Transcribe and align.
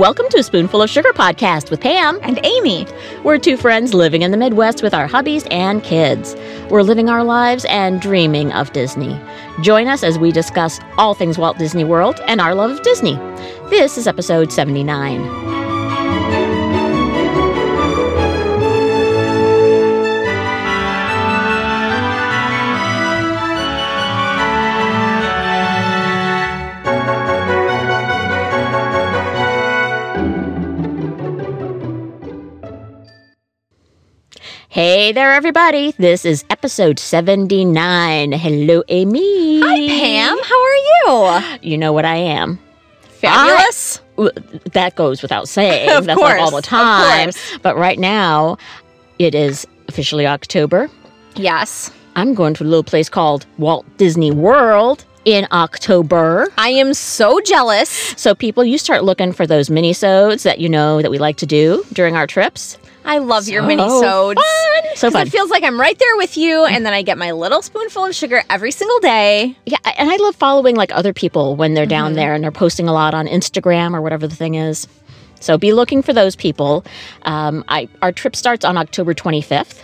Welcome 0.00 0.30
to 0.30 0.38
a 0.38 0.42
Spoonful 0.42 0.80
of 0.80 0.88
Sugar 0.88 1.12
podcast 1.12 1.70
with 1.70 1.82
Pam 1.82 2.18
and 2.22 2.40
Amy. 2.42 2.86
We're 3.22 3.36
two 3.36 3.58
friends 3.58 3.92
living 3.92 4.22
in 4.22 4.30
the 4.30 4.38
Midwest 4.38 4.82
with 4.82 4.94
our 4.94 5.06
hubbies 5.06 5.46
and 5.50 5.84
kids. 5.84 6.34
We're 6.70 6.80
living 6.80 7.10
our 7.10 7.22
lives 7.22 7.66
and 7.66 8.00
dreaming 8.00 8.50
of 8.52 8.72
Disney. 8.72 9.20
Join 9.60 9.88
us 9.88 10.02
as 10.02 10.18
we 10.18 10.32
discuss 10.32 10.80
all 10.96 11.12
things 11.12 11.36
Walt 11.36 11.58
Disney 11.58 11.84
World 11.84 12.18
and 12.26 12.40
our 12.40 12.54
love 12.54 12.70
of 12.70 12.82
Disney. 12.82 13.16
This 13.68 13.98
is 13.98 14.06
episode 14.06 14.50
79. 14.50 16.59
Hey 34.70 35.10
there, 35.10 35.32
everybody. 35.32 35.90
This 35.98 36.24
is 36.24 36.44
episode 36.48 37.00
79. 37.00 38.30
Hello, 38.30 38.84
Amy. 38.86 39.60
Hi, 39.60 39.88
Pam. 39.88 40.38
How 40.44 40.62
are 40.62 41.42
you? 41.50 41.58
You 41.60 41.76
know 41.76 41.92
what 41.92 42.04
I 42.04 42.14
am. 42.14 42.56
Fabulous. 43.00 44.00
I, 44.16 44.28
that 44.72 44.94
goes 44.94 45.22
without 45.22 45.48
saying. 45.48 45.90
of 45.96 46.06
That's 46.06 46.16
course, 46.16 46.30
like 46.30 46.40
all 46.40 46.52
the 46.52 46.62
time. 46.62 47.32
But 47.62 47.78
right 47.78 47.98
now, 47.98 48.58
it 49.18 49.34
is 49.34 49.66
officially 49.88 50.24
October. 50.24 50.88
Yes. 51.34 51.90
I'm 52.14 52.32
going 52.32 52.54
to 52.54 52.62
a 52.62 52.66
little 52.66 52.84
place 52.84 53.08
called 53.08 53.46
Walt 53.58 53.84
Disney 53.96 54.30
World 54.30 55.04
in 55.24 55.48
October. 55.50 56.46
I 56.58 56.68
am 56.68 56.94
so 56.94 57.40
jealous. 57.40 57.90
So 58.16 58.36
people, 58.36 58.64
you 58.64 58.78
start 58.78 59.02
looking 59.02 59.32
for 59.32 59.48
those 59.48 59.68
mini-sodes 59.68 60.44
that 60.44 60.60
you 60.60 60.68
know 60.68 61.02
that 61.02 61.10
we 61.10 61.18
like 61.18 61.38
to 61.38 61.46
do 61.46 61.84
during 61.92 62.14
our 62.14 62.28
trips. 62.28 62.78
I 63.04 63.18
love 63.18 63.44
so 63.44 63.52
your 63.52 63.62
mini-sodes. 63.62 64.40
So 64.94 65.10
fun. 65.10 65.26
It 65.26 65.30
feels 65.30 65.50
like 65.50 65.62
I'm 65.62 65.80
right 65.80 65.98
there 65.98 66.16
with 66.16 66.36
you, 66.36 66.64
and 66.64 66.84
then 66.84 66.92
I 66.92 67.02
get 67.02 67.16
my 67.18 67.32
little 67.32 67.62
spoonful 67.62 68.06
of 68.06 68.14
sugar 68.14 68.42
every 68.50 68.70
single 68.70 68.98
day. 69.00 69.56
Yeah, 69.66 69.78
and 69.96 70.10
I 70.10 70.16
love 70.16 70.36
following 70.36 70.76
like 70.76 70.94
other 70.94 71.12
people 71.12 71.56
when 71.56 71.74
they're 71.74 71.86
down 71.86 72.10
mm-hmm. 72.10 72.16
there 72.16 72.34
and 72.34 72.44
they're 72.44 72.50
posting 72.50 72.88
a 72.88 72.92
lot 72.92 73.14
on 73.14 73.26
Instagram 73.26 73.94
or 73.94 74.00
whatever 74.00 74.26
the 74.26 74.36
thing 74.36 74.54
is. 74.54 74.86
So 75.40 75.56
be 75.56 75.72
looking 75.72 76.02
for 76.02 76.12
those 76.12 76.36
people. 76.36 76.84
Um, 77.22 77.64
I 77.68 77.88
our 78.02 78.12
trip 78.12 78.36
starts 78.36 78.64
on 78.64 78.76
October 78.76 79.14
25th. 79.14 79.82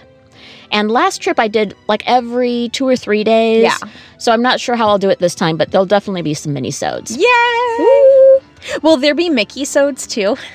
And 0.73 0.91
last 0.91 1.23
trip 1.23 1.39
I 1.39 1.49
did 1.49 1.75
like 1.89 2.03
every 2.07 2.71
two 2.73 2.87
or 2.87 2.97
three 2.97 3.25
days. 3.25 3.63
Yeah. 3.63 3.77
So 4.19 4.33
I'm 4.33 4.43
not 4.43 4.61
sure 4.61 4.75
how 4.77 4.89
I'll 4.89 4.99
do 4.99 5.09
it 5.09 5.19
this 5.19 5.35
time, 5.35 5.57
but 5.57 5.71
there'll 5.71 5.87
definitely 5.87 6.23
be 6.23 6.35
some 6.35 6.53
mini 6.53 6.71
sodes. 6.71 7.17
Yay! 7.17 8.41
Will 8.83 8.97
there 8.97 9.15
be 9.15 9.31
Mickey 9.31 9.65
sodes 9.65 10.07
too? 10.07 10.37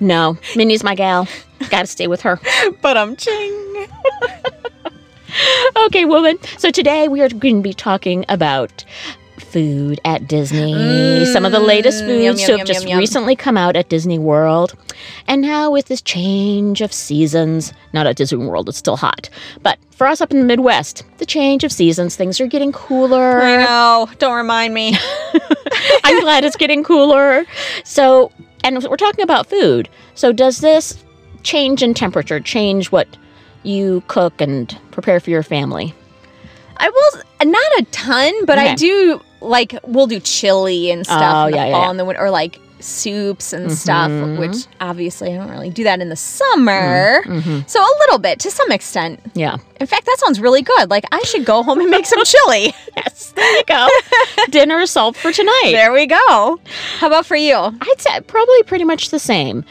No, 0.00 0.36
Minnie's 0.56 0.82
my 0.84 0.94
gal. 0.94 1.28
Gotta 1.70 1.86
stay 1.86 2.06
with 2.06 2.20
her. 2.22 2.40
but 2.82 2.96
I'm 2.96 3.16
ching. 3.16 3.86
okay, 5.86 6.04
woman. 6.04 6.38
So 6.58 6.70
today 6.70 7.08
we 7.08 7.20
are 7.22 7.28
going 7.28 7.56
to 7.56 7.62
be 7.62 7.72
talking 7.74 8.24
about 8.28 8.84
food 9.38 10.00
at 10.04 10.26
Disney. 10.26 10.72
Mm, 10.74 11.32
Some 11.32 11.44
of 11.44 11.52
the 11.52 11.60
latest 11.60 12.00
foods 12.04 12.24
yum, 12.24 12.36
yum, 12.36 12.46
to 12.46 12.58
have 12.58 12.66
just 12.66 12.88
yum, 12.88 12.98
recently 12.98 13.36
come 13.36 13.56
out 13.56 13.76
at 13.76 13.88
Disney 13.88 14.18
World. 14.18 14.74
And 15.28 15.42
now 15.42 15.70
with 15.70 15.86
this 15.86 16.02
change 16.02 16.80
of 16.80 16.92
seasons, 16.92 17.72
not 17.92 18.06
at 18.06 18.16
Disney 18.16 18.38
World, 18.44 18.68
it's 18.68 18.78
still 18.78 18.96
hot. 18.96 19.30
But 19.62 19.78
for 19.92 20.06
us 20.08 20.20
up 20.20 20.32
in 20.32 20.40
the 20.40 20.44
Midwest, 20.44 21.04
the 21.18 21.26
change 21.26 21.62
of 21.62 21.70
seasons, 21.70 22.16
things 22.16 22.40
are 22.40 22.46
getting 22.48 22.72
cooler. 22.72 23.40
I 23.40 23.56
know. 23.58 24.08
Don't 24.18 24.34
remind 24.36 24.74
me. 24.74 24.96
I'm 26.04 26.20
glad 26.20 26.44
it's 26.44 26.56
getting 26.56 26.82
cooler. 26.82 27.44
So, 27.84 28.32
and 28.64 28.82
we're 28.82 28.96
talking 28.96 29.22
about 29.22 29.46
food. 29.46 29.88
So 30.14 30.32
does 30.32 30.58
this 30.58 31.04
change 31.44 31.82
in 31.82 31.94
temperature 31.94 32.40
change 32.40 32.90
what 32.90 33.06
you 33.62 34.02
cook 34.08 34.40
and 34.40 34.76
prepare 34.90 35.20
for 35.20 35.30
your 35.30 35.42
family? 35.42 35.94
I 36.78 36.88
will 36.88 37.50
not 37.50 37.78
a 37.78 37.84
ton, 37.92 38.46
but 38.46 38.58
okay. 38.58 38.70
I 38.70 38.74
do 38.74 39.20
like 39.40 39.78
we'll 39.84 40.06
do 40.06 40.18
chili 40.18 40.90
and 40.90 41.06
stuff 41.06 41.22
oh, 41.22 41.46
in 41.46 41.52
the 41.52 41.58
yeah, 41.58 41.70
fall 41.70 41.82
yeah. 41.82 41.90
and 41.90 41.98
the 42.00 42.04
winter, 42.04 42.22
or 42.22 42.30
like 42.30 42.58
soups 42.84 43.52
and 43.52 43.66
mm-hmm. 43.66 43.74
stuff. 43.74 44.38
Which 44.38 44.66
obviously 44.80 45.32
I 45.32 45.36
don't 45.36 45.50
really 45.50 45.70
do 45.70 45.84
that 45.84 46.00
in 46.00 46.08
the 46.08 46.16
summer, 46.16 47.22
mm-hmm. 47.24 47.60
so 47.66 47.80
a 47.80 47.94
little 48.00 48.18
bit 48.18 48.38
to 48.40 48.50
some 48.50 48.70
extent. 48.70 49.20
Yeah. 49.34 49.56
In 49.80 49.86
fact, 49.86 50.06
that 50.06 50.16
sounds 50.18 50.40
really 50.40 50.62
good. 50.62 50.90
Like 50.90 51.04
I 51.12 51.22
should 51.22 51.44
go 51.44 51.62
home 51.62 51.80
and 51.80 51.90
make 51.90 52.06
some 52.06 52.22
chili. 52.24 52.74
yes, 52.96 53.32
there 53.32 53.56
you 53.56 53.64
go. 53.64 53.88
Dinner 54.50 54.86
solved 54.86 55.16
for 55.16 55.32
tonight. 55.32 55.70
There 55.72 55.92
we 55.92 56.06
go. 56.06 56.60
How 56.98 57.06
about 57.06 57.26
for 57.26 57.36
you? 57.36 57.56
I'd 57.56 58.00
say 58.00 58.20
probably 58.22 58.62
pretty 58.64 58.84
much 58.84 59.10
the 59.10 59.18
same, 59.18 59.64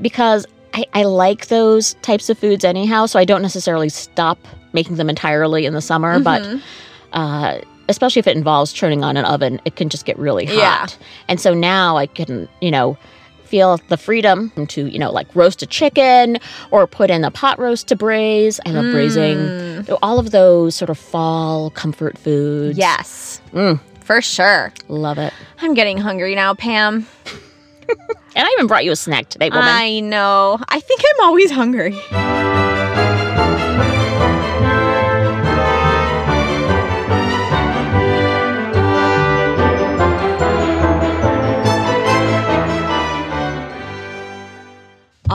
because 0.00 0.46
I, 0.74 0.84
I 0.92 1.04
like 1.04 1.46
those 1.46 1.94
types 2.02 2.28
of 2.28 2.38
foods 2.38 2.64
anyhow, 2.64 3.06
so 3.06 3.18
I 3.18 3.24
don't 3.24 3.42
necessarily 3.42 3.88
stop 3.88 4.38
making 4.72 4.96
them 4.96 5.08
entirely 5.08 5.64
in 5.64 5.72
the 5.72 5.80
summer, 5.80 6.18
mm-hmm. 6.18 6.58
but 6.58 7.18
uh, 7.18 7.60
especially 7.88 8.20
if 8.20 8.26
it 8.26 8.36
involves 8.36 8.72
turning 8.72 9.04
on 9.04 9.16
an 9.16 9.24
oven, 9.24 9.60
it 9.64 9.76
can 9.76 9.88
just 9.88 10.04
get 10.04 10.18
really 10.18 10.46
hot. 10.46 10.56
Yeah. 10.56 11.06
And 11.28 11.40
so 11.40 11.54
now 11.54 11.96
I 11.96 12.06
can, 12.06 12.48
you 12.60 12.70
know, 12.70 12.96
feel 13.44 13.78
the 13.88 13.96
freedom 13.96 14.50
to, 14.66 14.86
you 14.86 14.98
know, 14.98 15.10
like 15.10 15.34
roast 15.34 15.62
a 15.62 15.66
chicken 15.66 16.38
or 16.70 16.86
put 16.86 17.10
in 17.10 17.24
a 17.24 17.30
pot 17.30 17.58
roast 17.58 17.88
to 17.88 17.96
braise. 17.96 18.60
I 18.66 18.70
love 18.70 18.86
mm. 18.86 18.92
braising. 18.92 19.96
All 20.02 20.18
of 20.18 20.30
those 20.32 20.74
sort 20.74 20.90
of 20.90 20.98
fall 20.98 21.70
comfort 21.70 22.18
foods. 22.18 22.76
Yes. 22.76 23.40
Mm. 23.52 23.80
For 24.00 24.20
sure. 24.20 24.72
Love 24.88 25.18
it. 25.18 25.32
I'm 25.60 25.74
getting 25.74 25.98
hungry 25.98 26.34
now, 26.34 26.54
Pam. 26.54 27.06
and 27.88 28.46
I 28.46 28.48
even 28.52 28.66
brought 28.66 28.84
you 28.84 28.92
a 28.92 28.96
snack 28.96 29.28
today, 29.28 29.48
woman. 29.48 29.64
I 29.66 30.00
know. 30.00 30.58
I 30.68 30.80
think 30.80 31.00
I'm 31.04 31.26
always 31.26 31.50
hungry. 31.50 31.96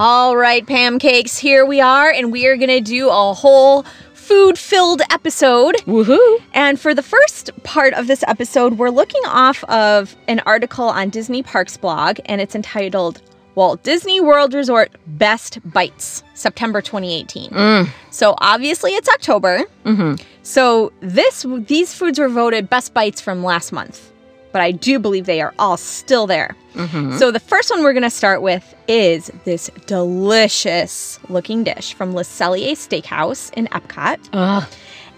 All 0.03 0.35
right, 0.35 0.65
Pamcakes, 0.65 1.37
here 1.37 1.63
we 1.63 1.79
are, 1.79 2.09
and 2.09 2.31
we 2.31 2.47
are 2.47 2.57
going 2.57 2.69
to 2.69 2.81
do 2.81 3.09
a 3.09 3.33
whole 3.35 3.85
food 4.15 4.57
filled 4.57 5.03
episode. 5.11 5.75
Woohoo! 5.85 6.41
And 6.55 6.79
for 6.79 6.95
the 6.95 7.03
first 7.03 7.51
part 7.61 7.93
of 7.93 8.07
this 8.07 8.23
episode, 8.25 8.79
we're 8.79 8.89
looking 8.89 9.21
off 9.27 9.63
of 9.65 10.15
an 10.27 10.39
article 10.47 10.85
on 10.85 11.11
Disney 11.11 11.43
Parks 11.43 11.77
blog, 11.77 12.17
and 12.25 12.41
it's 12.41 12.55
entitled 12.55 13.21
Walt 13.53 13.83
Disney 13.83 14.19
World 14.19 14.55
Resort 14.55 14.91
Best 15.05 15.59
Bites, 15.71 16.23
September 16.33 16.81
2018. 16.81 17.51
Mm. 17.51 17.89
So 18.09 18.33
obviously 18.39 18.93
it's 18.93 19.07
October. 19.07 19.65
Mm-hmm. 19.85 20.15
So 20.41 20.91
this 21.01 21.45
these 21.67 21.93
foods 21.93 22.17
were 22.17 22.27
voted 22.27 22.71
best 22.71 22.95
bites 22.95 23.21
from 23.21 23.43
last 23.43 23.71
month 23.71 24.11
but 24.51 24.61
I 24.61 24.71
do 24.71 24.99
believe 24.99 25.25
they 25.25 25.41
are 25.41 25.53
all 25.59 25.77
still 25.77 26.27
there. 26.27 26.55
Mm-hmm. 26.73 27.17
So 27.17 27.31
the 27.31 27.39
first 27.39 27.69
one 27.69 27.83
we're 27.83 27.93
going 27.93 28.03
to 28.03 28.09
start 28.09 28.41
with 28.41 28.75
is 28.87 29.31
this 29.45 29.69
delicious 29.87 31.19
looking 31.29 31.63
dish 31.63 31.93
from 31.93 32.13
Le 32.13 32.23
Cellier 32.23 32.71
Steakhouse 32.71 33.53
in 33.53 33.67
Epcot. 33.67 34.19
Ugh. 34.33 34.67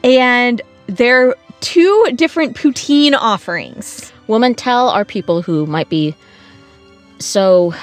And 0.03 0.61
they're 0.87 1.35
two 1.61 2.11
different 2.15 2.57
poutine 2.57 3.13
offerings. 3.13 4.11
Woman, 4.27 4.55
tell 4.55 4.89
our 4.89 5.05
people 5.05 5.41
who 5.41 5.65
might 5.65 5.89
be 5.89 6.15
so 7.19 7.73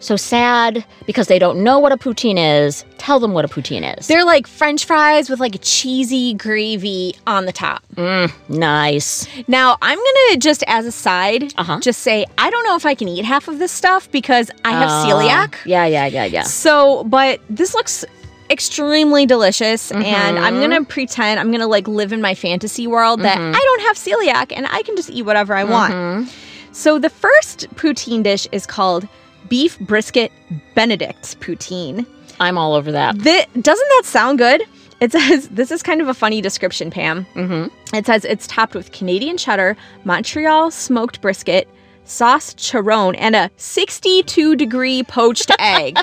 so 0.00 0.16
sad 0.16 0.84
because 1.06 1.28
they 1.28 1.38
don't 1.38 1.62
know 1.62 1.78
what 1.78 1.92
a 1.92 1.96
poutine 1.96 2.64
is. 2.66 2.84
Tell 2.98 3.20
them 3.20 3.32
what 3.32 3.44
a 3.44 3.48
poutine 3.48 3.98
is. 3.98 4.08
They're 4.08 4.24
like 4.24 4.46
french 4.46 4.84
fries 4.84 5.30
with 5.30 5.40
like 5.40 5.54
a 5.54 5.58
cheesy 5.58 6.34
gravy 6.34 7.14
on 7.26 7.46
the 7.46 7.52
top. 7.52 7.82
Mm, 7.94 8.32
nice. 8.48 9.26
Now, 9.46 9.76
I'm 9.80 9.98
going 9.98 10.14
to 10.30 10.36
just 10.38 10.64
as 10.66 10.86
a 10.86 10.92
side 10.92 11.54
uh-huh. 11.56 11.80
just 11.80 12.00
say 12.00 12.26
I 12.38 12.50
don't 12.50 12.64
know 12.64 12.76
if 12.76 12.86
I 12.86 12.94
can 12.94 13.08
eat 13.08 13.24
half 13.24 13.46
of 13.46 13.58
this 13.58 13.72
stuff 13.72 14.10
because 14.10 14.50
I 14.64 14.72
have 14.72 14.88
uh, 14.88 15.06
celiac. 15.06 15.54
Yeah, 15.64 15.86
yeah, 15.86 16.06
yeah, 16.06 16.24
yeah. 16.24 16.42
So, 16.42 17.04
but 17.04 17.40
this 17.48 17.74
looks 17.74 18.04
extremely 18.50 19.26
delicious 19.26 19.92
mm-hmm. 19.92 20.02
and 20.02 20.38
I'm 20.38 20.54
going 20.56 20.70
to 20.70 20.84
pretend 20.84 21.38
I'm 21.38 21.52
to 21.52 21.66
like 21.66 21.86
live 21.86 22.12
in 22.12 22.20
my 22.20 22.34
fantasy 22.34 22.86
world 22.86 23.20
that 23.20 23.38
mm-hmm. 23.38 23.54
I 23.54 23.58
don't 23.58 23.80
have 23.82 23.96
celiac 23.96 24.56
and 24.56 24.66
I 24.66 24.82
can 24.82 24.96
just 24.96 25.10
eat 25.10 25.22
whatever 25.22 25.54
I 25.54 25.64
want. 25.64 25.94
Mm-hmm. 25.94 26.28
So 26.72 26.98
the 26.98 27.10
first 27.10 27.68
poutine 27.76 28.22
dish 28.22 28.48
is 28.52 28.66
called 28.66 29.08
beef 29.48 29.78
brisket 29.80 30.32
Benedict 30.74 31.38
poutine. 31.40 32.06
I'm 32.38 32.56
all 32.56 32.74
over 32.74 32.90
that. 32.92 33.18
The, 33.18 33.46
doesn't 33.60 33.88
that 33.88 34.02
sound 34.04 34.38
good? 34.38 34.62
It 35.00 35.12
says 35.12 35.48
this 35.52 35.70
is 35.70 35.82
kind 35.82 36.00
of 36.00 36.08
a 36.08 36.14
funny 36.14 36.40
description, 36.40 36.90
Pam. 36.90 37.26
Mm-hmm. 37.34 37.96
It 37.96 38.06
says 38.06 38.24
it's 38.24 38.46
topped 38.46 38.74
with 38.74 38.92
Canadian 38.92 39.36
cheddar, 39.36 39.76
Montreal 40.04 40.70
smoked 40.70 41.20
brisket, 41.20 41.68
sauce 42.04 42.54
Choron, 42.54 43.14
and 43.18 43.36
a 43.36 43.50
62 43.56 44.56
degree 44.56 45.02
poached 45.02 45.50
egg. 45.58 45.98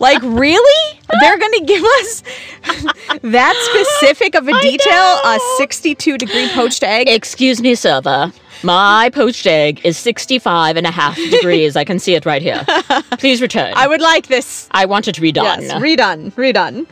like, 0.00 0.22
really? 0.22 1.00
They're 1.20 1.38
going 1.38 1.52
to 1.52 1.64
give 1.64 1.84
us 1.84 2.22
that 3.22 3.54
specific 3.70 4.34
of 4.34 4.48
a 4.48 4.60
detail? 4.60 5.20
A 5.24 5.38
62 5.58 6.18
degree 6.18 6.48
poached 6.50 6.82
egg? 6.82 7.08
Excuse 7.08 7.60
me, 7.60 7.74
server. 7.74 8.32
My 8.62 9.10
poached 9.10 9.46
egg 9.46 9.80
is 9.84 9.98
65 9.98 10.76
and 10.76 10.86
a 10.86 10.90
half 10.90 11.16
degrees. 11.16 11.76
I 11.76 11.84
can 11.84 11.98
see 11.98 12.14
it 12.14 12.24
right 12.24 12.40
here. 12.40 12.64
Please 13.18 13.42
return. 13.42 13.74
I 13.76 13.86
would 13.86 14.00
like 14.00 14.28
this. 14.28 14.68
I 14.70 14.86
want 14.86 15.06
it 15.06 15.16
redone. 15.16 15.60
Yes, 15.60 15.72
redone, 15.72 16.32
redone. 16.32 16.86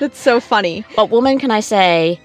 That's 0.00 0.18
so 0.18 0.40
funny. 0.40 0.84
But 0.96 1.10
woman, 1.10 1.38
can 1.38 1.50
I 1.50 1.60
say, 1.60 2.20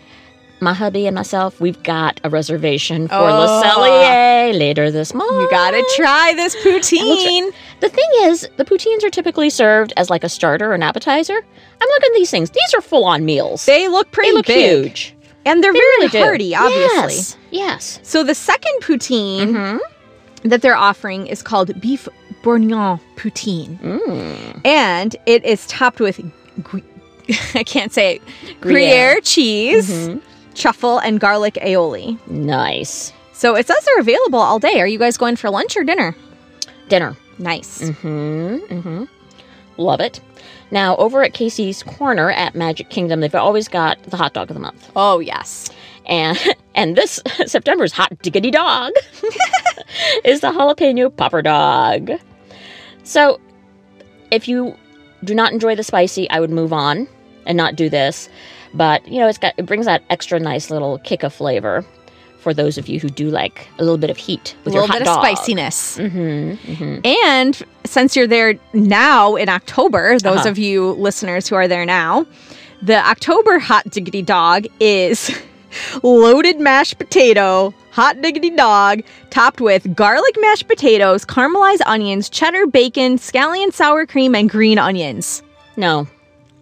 my 0.61 0.73
hubby 0.73 1.07
and 1.07 1.15
myself, 1.15 1.59
we've 1.61 1.81
got 1.83 2.19
a 2.23 2.29
reservation 2.29 3.07
for 3.07 3.15
Oh. 3.15 3.25
Le 3.25 3.63
Cellier 3.63 4.57
later 4.57 4.91
this 4.91 5.13
month. 5.13 5.31
You 5.31 5.47
gotta 5.49 5.83
try 5.95 6.33
this 6.35 6.55
poutine. 6.57 7.51
The 7.79 7.89
thing 7.89 8.09
is, 8.23 8.47
the 8.57 8.65
poutines 8.65 9.03
are 9.03 9.09
typically 9.09 9.49
served 9.49 9.93
as 9.97 10.09
like 10.09 10.23
a 10.23 10.29
starter 10.29 10.71
or 10.71 10.73
an 10.75 10.83
appetizer. 10.83 11.35
I'm 11.35 11.87
looking 11.89 12.09
at 12.13 12.17
these 12.17 12.31
things. 12.31 12.49
These 12.49 12.73
are 12.75 12.81
full-on 12.81 13.23
meals. 13.25 13.65
They 13.65 13.87
look 13.87 14.11
pretty 14.11 14.31
They 14.31 14.35
look 14.35 14.45
big. 14.47 14.81
huge. 14.83 15.15
And 15.45 15.63
they're 15.63 15.71
They 15.73 15.79
very 15.79 15.97
really 15.97 16.07
do. 16.09 16.19
hearty, 16.19 16.55
obviously. 16.55 17.15
Yes. 17.15 17.37
Yes. 17.51 17.99
So 18.03 18.23
the 18.23 18.35
second 18.35 18.73
poutine 18.81 19.47
Mm-hmm. 19.53 20.49
that 20.49 20.61
they're 20.61 20.75
offering 20.75 21.27
is 21.27 21.41
called 21.41 21.79
beef 21.79 22.07
bourguignon 22.43 22.99
poutine. 23.15 23.79
Mm. 23.81 24.65
And 24.65 25.15
it 25.25 25.43
is 25.45 25.65
topped 25.67 25.99
with 26.01 26.19
gr- 26.63 26.79
I 27.55 27.63
can't 27.63 27.93
say 27.93 28.15
it. 28.15 28.21
Gruyere. 28.59 28.61
Gruyere 29.15 29.21
cheese, 29.21 29.89
Mhm. 29.89 30.21
Truffle, 30.59 30.99
and 30.99 31.19
garlic 31.19 31.55
aioli. 31.55 32.19
Nice. 32.27 33.13
So 33.33 33.55
it 33.55 33.65
says 33.65 33.77
they're 33.85 33.99
available 33.99 34.39
all 34.39 34.59
day. 34.59 34.79
Are 34.81 34.87
you 34.87 34.99
guys 34.99 35.17
going 35.17 35.35
for 35.35 35.49
lunch 35.49 35.77
or 35.77 35.83
dinner? 35.83 36.15
Dinner. 36.89 37.15
Nice. 37.37 37.81
Mm-hmm. 37.81 38.73
Mm-hmm. 38.73 39.03
Love 39.77 40.01
it. 40.01 40.19
Now, 40.71 40.97
over 40.97 41.23
at 41.23 41.33
Casey's 41.33 41.81
Corner 41.83 42.29
at 42.31 42.53
Magic 42.53 42.89
Kingdom, 42.89 43.21
they've 43.21 43.33
always 43.33 43.67
got 43.67 44.01
the 44.03 44.17
hot 44.17 44.33
dog 44.33 44.51
of 44.51 44.55
the 44.55 44.59
month. 44.59 44.91
Oh 44.95 45.19
yes. 45.19 45.69
And 46.05 46.37
and 46.75 46.95
this 46.95 47.21
September's 47.45 47.91
hot 47.91 48.17
diggity 48.21 48.51
dog 48.51 48.91
is 50.23 50.41
the 50.41 50.51
jalapeno 50.51 51.15
popper 51.15 51.41
dog. 51.41 52.11
So, 53.03 53.39
if 54.31 54.47
you 54.47 54.75
do 55.23 55.33
not 55.33 55.51
enjoy 55.51 55.75
the 55.75 55.83
spicy, 55.83 56.29
I 56.29 56.39
would 56.39 56.51
move 56.51 56.73
on 56.73 57.07
and 57.45 57.57
not 57.57 57.75
do 57.75 57.89
this. 57.89 58.29
But 58.73 59.07
you 59.07 59.19
know, 59.19 59.27
it's 59.27 59.37
got 59.37 59.53
it 59.57 59.65
brings 59.65 59.85
that 59.85 60.03
extra 60.09 60.39
nice 60.39 60.69
little 60.69 60.97
kick 60.99 61.23
of 61.23 61.33
flavor 61.33 61.83
for 62.39 62.53
those 62.53 62.77
of 62.77 62.87
you 62.87 62.99
who 63.01 63.09
do 63.09 63.29
like 63.29 63.67
a 63.79 63.83
little 63.83 63.97
bit 63.97 64.09
of 64.09 64.15
heat 64.17 64.55
A 64.61 64.63
with 64.65 64.73
your 64.73 64.83
little 64.83 64.87
hot 64.93 64.99
bit 64.99 65.05
dog. 65.05 65.17
of 65.17 65.23
spiciness. 65.37 65.97
Mm-hmm, 65.97 66.71
mm-hmm. 66.71 67.05
And 67.25 67.61
since 67.85 68.15
you're 68.15 68.27
there 68.27 68.57
now 68.73 69.35
in 69.35 69.49
October, 69.49 70.17
those 70.19 70.37
Uh-huh. 70.39 70.49
of 70.49 70.57
you 70.57 70.91
listeners 70.93 71.49
who 71.49 71.55
are 71.55 71.67
there 71.67 71.85
now, 71.85 72.25
the 72.81 72.95
October 73.05 73.59
hot 73.59 73.89
diggity 73.89 74.21
dog 74.21 74.67
is 74.79 75.29
loaded 76.03 76.59
mashed 76.61 76.97
potato, 76.97 77.73
hot 77.91 78.21
diggity 78.21 78.51
dog, 78.51 79.01
topped 79.31 79.59
with 79.59 79.93
garlic 79.95 80.35
mashed 80.39 80.67
potatoes, 80.67 81.25
caramelized 81.25 81.81
onions, 81.85 82.29
cheddar 82.29 82.65
bacon, 82.67 83.17
scallion 83.17 83.73
sour 83.73 84.05
cream, 84.05 84.33
and 84.33 84.49
green 84.49 84.77
onions. 84.79 85.43
No, 85.75 86.07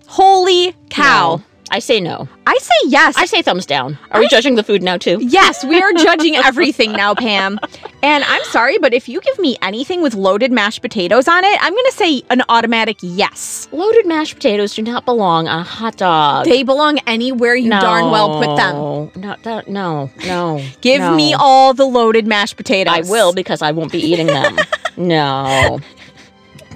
Holy 0.08 0.74
cow. 0.90 1.36
no. 1.36 1.44
I 1.72 1.80
say 1.80 2.00
no. 2.00 2.28
I 2.46 2.58
say 2.58 2.74
yes. 2.86 3.16
I 3.18 3.26
say 3.26 3.42
thumbs 3.42 3.66
down. 3.66 3.98
Are 4.12 4.20
we 4.20 4.28
judging 4.28 4.56
the 4.56 4.64
food 4.64 4.82
now 4.82 4.98
too? 4.98 5.20
Yes, 5.22 5.66
we 5.66 5.82
are 5.82 5.94
judging 5.94 6.36
everything 6.46 6.94
now, 6.94 7.14
Pam. 7.14 7.60
And 8.04 8.24
I'm 8.24 8.44
sorry, 8.46 8.78
but 8.78 8.94
if 8.94 9.10
you 9.10 9.20
give 9.22 9.38
me 9.40 9.58
anything 9.62 10.02
with 10.02 10.14
loaded 10.14 10.52
mashed 10.52 10.82
potatoes 10.82 11.28
on 11.28 11.44
it, 11.44 11.58
I'm 11.62 11.74
going 11.74 11.86
to 11.86 11.92
say 11.92 12.24
an 12.30 12.44
automatic 12.50 12.98
yes. 13.02 13.68
Loaded 13.72 14.06
mashed 14.06 14.36
potatoes 14.36 14.76
do 14.76 14.82
not 14.82 15.06
belong 15.06 15.48
on 15.48 15.60
a 15.60 15.64
hot 15.64 15.98
dog. 15.98 16.46
They 16.46 16.64
belong 16.64 17.00
anywhere 17.08 17.56
you 17.56 17.70
darn 17.70 18.12
well 18.12 18.42
put 18.42 18.56
them. 18.56 18.76
No, 18.76 19.12
not 19.16 19.44
that. 19.44 19.68
No, 19.68 20.10
no. 20.26 20.64
Give 20.82 21.02
no. 21.02 21.16
me 21.16 21.34
all 21.34 21.74
the 21.74 21.86
loaded 21.86 22.28
mashed 22.28 22.56
potatoes. 22.58 22.94
I 22.94 23.12
will 23.12 23.34
because 23.34 23.62
I 23.62 23.72
won't 23.72 23.92
be 23.92 24.00
eating 24.00 24.28
them. 24.28 24.58
no. 24.98 25.80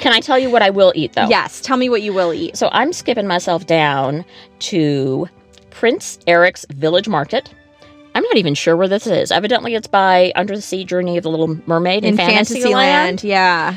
Can 0.01 0.13
I 0.13 0.19
tell 0.19 0.39
you 0.39 0.49
what 0.49 0.63
I 0.63 0.71
will 0.71 0.91
eat 0.95 1.13
though? 1.13 1.29
Yes, 1.29 1.61
tell 1.61 1.77
me 1.77 1.87
what 1.87 2.01
you 2.01 2.11
will 2.11 2.33
eat. 2.33 2.57
So 2.57 2.69
I'm 2.71 2.91
skipping 2.91 3.27
myself 3.27 3.67
down 3.67 4.25
to 4.59 5.29
Prince 5.69 6.17
Eric's 6.25 6.65
Village 6.71 7.07
Market. 7.07 7.53
I'm 8.15 8.23
not 8.23 8.35
even 8.35 8.55
sure 8.55 8.75
where 8.75 8.87
this 8.87 9.07
is. 9.07 9.31
Evidently, 9.31 9.75
it's 9.75 9.87
by 9.87 10.33
Under 10.35 10.55
the 10.55 10.61
Sea 10.61 10.83
Journey 10.83 11.17
of 11.17 11.23
the 11.23 11.29
Little 11.29 11.55
Mermaid 11.65 12.03
in, 12.03 12.09
In 12.09 12.17
Fantasyland. 12.17 13.21
Fantasyland, 13.21 13.23
yeah. 13.23 13.75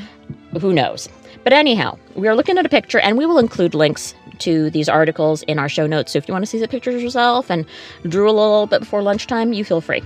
who 0.61 0.73
knows? 0.73 1.09
But 1.45 1.53
anyhow, 1.53 1.99
we 2.17 2.27
are 2.27 2.35
looking 2.35 2.59
at 2.59 2.67
a 2.67 2.71
picture, 2.71 2.99
and 2.99 3.19
we 3.19 3.27
will 3.27 3.39
include 3.39 3.75
links 3.75 4.15
to 4.39 4.71
these 4.71 4.89
articles 4.89 5.43
in 5.43 5.59
our 5.59 5.69
show 5.69 5.87
notes. 5.87 6.13
So 6.13 6.19
if 6.19 6.27
you 6.27 6.33
want 6.33 6.43
to 6.43 6.51
see 6.51 6.59
the 6.59 6.67
pictures 6.67 7.03
yourself 7.03 7.51
and 7.51 7.67
drool 8.09 8.33
a 8.33 8.41
little 8.41 8.67
bit 8.67 8.81
before 8.81 9.03
lunchtime, 9.03 9.53
you 9.53 9.65
feel 9.65 9.81
free. 9.81 10.03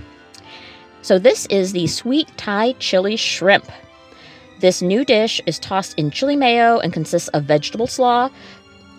So 1.01 1.17
this 1.17 1.45
is 1.47 1.71
the 1.71 1.87
sweet 1.87 2.27
Thai 2.37 2.73
chili 2.73 3.15
shrimp. 3.15 3.65
This 4.59 4.81
new 4.81 5.05
dish 5.05 5.39
is 5.45 5.57
tossed 5.57 5.97
in 5.97 6.11
chili 6.11 6.35
mayo 6.35 6.79
and 6.79 6.91
consists 6.91 7.29
of 7.29 7.45
vegetable 7.45 7.87
slaw, 7.87 8.29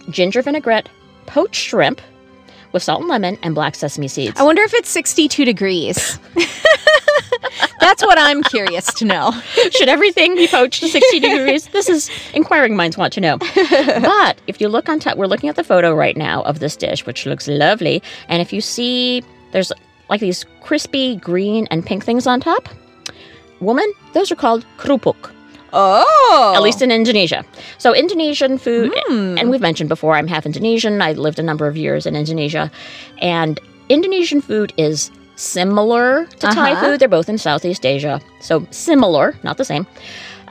ginger 0.08 0.40
vinaigrette, 0.40 0.88
poached 1.26 1.54
shrimp 1.54 2.00
with 2.72 2.82
salt 2.82 3.00
and 3.00 3.08
lemon, 3.08 3.36
and 3.42 3.54
black 3.54 3.74
sesame 3.74 4.08
seeds. 4.08 4.38
I 4.38 4.44
wonder 4.44 4.62
if 4.62 4.72
it's 4.74 4.88
62 4.88 5.44
degrees. 5.44 6.18
That's 7.80 8.02
what 8.02 8.18
I'm 8.18 8.42
curious 8.44 8.92
to 8.94 9.04
know. 9.04 9.32
Should 9.72 9.88
everything 9.88 10.36
be 10.36 10.46
poached 10.46 10.80
to 10.80 10.88
60 10.88 11.20
degrees? 11.20 11.66
This 11.68 11.88
is 11.88 12.10
inquiring 12.32 12.76
minds 12.76 12.96
want 12.96 13.12
to 13.14 13.20
know. 13.20 13.38
But 13.38 14.40
if 14.46 14.60
you 14.60 14.68
look 14.68 14.88
on 14.88 15.00
top, 15.00 15.16
we're 15.16 15.26
looking 15.26 15.48
at 15.48 15.56
the 15.56 15.64
photo 15.64 15.92
right 15.92 16.16
now 16.16 16.42
of 16.42 16.60
this 16.60 16.76
dish, 16.76 17.04
which 17.06 17.26
looks 17.26 17.48
lovely. 17.48 18.02
And 18.28 18.40
if 18.40 18.52
you 18.52 18.60
see, 18.60 19.24
there's 19.52 19.72
like 20.08 20.20
these 20.20 20.44
crispy 20.60 21.16
green 21.16 21.66
and 21.70 21.84
pink 21.84 22.04
things 22.04 22.26
on 22.26 22.40
top. 22.40 22.68
Woman, 23.60 23.92
those 24.12 24.30
are 24.30 24.36
called 24.36 24.64
kerupuk, 24.78 25.32
Oh. 25.72 26.52
at 26.56 26.62
least 26.62 26.82
in 26.82 26.90
Indonesia. 26.90 27.44
So 27.78 27.94
Indonesian 27.94 28.58
food, 28.58 28.92
Hmm. 29.06 29.38
and 29.38 29.50
we've 29.50 29.60
mentioned 29.60 29.88
before, 29.88 30.14
I'm 30.16 30.26
half 30.26 30.46
Indonesian. 30.46 31.00
I 31.02 31.12
lived 31.12 31.38
a 31.38 31.42
number 31.42 31.66
of 31.66 31.76
years 31.76 32.06
in 32.06 32.16
Indonesia, 32.16 32.70
and 33.20 33.58
Indonesian 33.88 34.40
food 34.40 34.72
is 34.76 35.10
similar 35.36 36.26
to 36.26 36.46
Thai 36.48 36.72
Uh-huh. 36.72 36.80
food. 36.84 37.00
They're 37.00 37.08
both 37.08 37.28
in 37.28 37.38
Southeast 37.38 37.84
Asia, 37.86 38.20
so 38.40 38.66
similar, 38.70 39.34
not 39.42 39.56
the 39.56 39.64
same. 39.64 39.86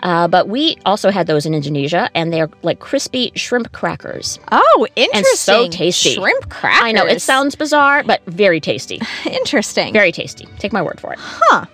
Uh, 0.01 0.27
but 0.29 0.47
we 0.47 0.77
also 0.85 1.11
had 1.11 1.27
those 1.27 1.45
in 1.45 1.53
Indonesia, 1.53 2.09
and 2.15 2.31
they're 2.31 2.49
like 2.63 2.79
crispy 2.79 3.33
shrimp 3.35 3.71
crackers. 3.73 4.39
Oh, 4.51 4.87
interesting. 4.95 5.35
So 5.35 5.67
tasty. 5.67 6.15
Shrimp 6.15 6.47
crackers. 6.49 6.81
I 6.87 6.91
know 6.93 7.05
it 7.05 7.21
sounds 7.21 7.53
bizarre, 7.55 8.03
but 8.03 8.21
very 8.25 8.61
tasty. 8.61 9.01
interesting. 9.29 9.91
Very 9.91 10.13
tasty. 10.13 10.47
Take 10.57 10.71
my 10.71 10.81
word 10.81 11.01
for 11.01 11.11
it. 11.11 11.19
Huh. 11.21 11.65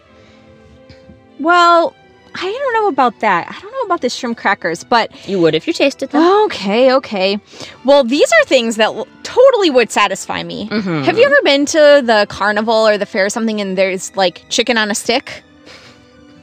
Well, 1.39 1.93
I 2.37 2.51
don't 2.51 2.73
know 2.73 2.87
about 2.89 3.19
that. 3.21 3.47
I 3.49 3.59
don't 3.61 3.71
know 3.71 3.81
about 3.85 4.01
the 4.01 4.09
shrimp 4.09 4.37
crackers, 4.37 4.83
but 4.83 5.09
You 5.27 5.39
would 5.39 5.55
if 5.55 5.67
you 5.67 5.73
tasted 5.73 6.09
them. 6.11 6.21
okay, 6.45 6.91
okay. 6.93 7.39
Well, 7.85 8.03
these 8.03 8.29
are 8.33 8.45
things 8.45 8.75
that 8.75 8.87
l- 8.93 9.07
totally 9.23 9.69
would 9.69 9.89
satisfy 9.91 10.43
me. 10.43 10.67
Mhm. 10.69 11.03
Have 11.05 11.17
you 11.17 11.25
ever 11.25 11.39
been 11.43 11.65
to 11.67 12.01
the 12.05 12.25
carnival 12.29 12.87
or 12.87 12.97
the 12.97 13.05
fair 13.05 13.25
or 13.25 13.29
something 13.29 13.61
and 13.61 13.77
there's 13.77 14.15
like 14.15 14.43
chicken 14.49 14.77
on 14.77 14.91
a 14.91 14.95
stick? 14.95 15.43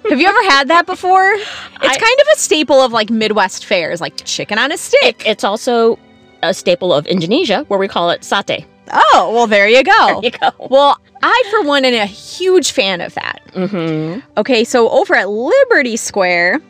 Have 0.09 0.19
you 0.21 0.27
ever 0.27 0.43
had 0.51 0.69
that 0.69 0.87
before? 0.87 1.33
It's 1.35 1.97
I- 1.97 1.99
kind 1.99 2.19
of 2.21 2.27
a 2.35 2.39
staple 2.39 2.81
of 2.81 2.93
like 2.93 3.11
Midwest 3.11 3.65
fairs, 3.67 4.01
like 4.01 4.17
chicken 4.25 4.59
on 4.59 4.71
a 4.71 4.75
It, 4.75 4.81
stick. 4.81 5.23
it's 5.27 5.45
also 5.45 5.99
a 6.43 6.53
staple 6.55 6.93
of 6.93 7.07
Indonesia, 7.07 7.65
where 7.69 7.79
we 7.79 7.87
call 7.87 8.11
it 8.11 8.23
satay. 8.23 8.65
Oh, 8.91 9.31
well, 9.35 9.47
there 9.47 9.69
you 9.69 9.83
go. 9.83 10.21
There 10.21 10.25
you 10.25 10.31
go. 10.31 10.51
Well, 10.71 10.99
I, 11.23 11.43
for 11.51 11.63
one, 11.63 11.85
am 11.85 11.95
a 11.95 12.07
huge 12.07 12.73
fan 12.73 13.01
of 13.01 13.15
that. 13.15 13.41
Mm-hmm. 13.53 14.21
Okay, 14.39 14.65
so 14.65 14.89
over 14.91 15.15
at 15.15 15.29
Liberty 15.29 15.97
Square, 15.97 16.61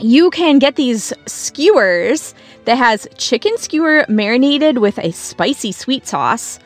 you 0.00 0.30
can 0.30 0.58
get 0.58 0.76
these 0.76 1.12
skewers 1.26 2.34
that 2.64 2.76
has 2.76 3.08
chicken 3.16 3.56
skewer 3.58 4.04
marinated 4.08 4.78
with 4.78 4.98
a 4.98 5.12
spicy 5.12 5.72
sweet 5.72 6.06
sauce, 6.06 6.58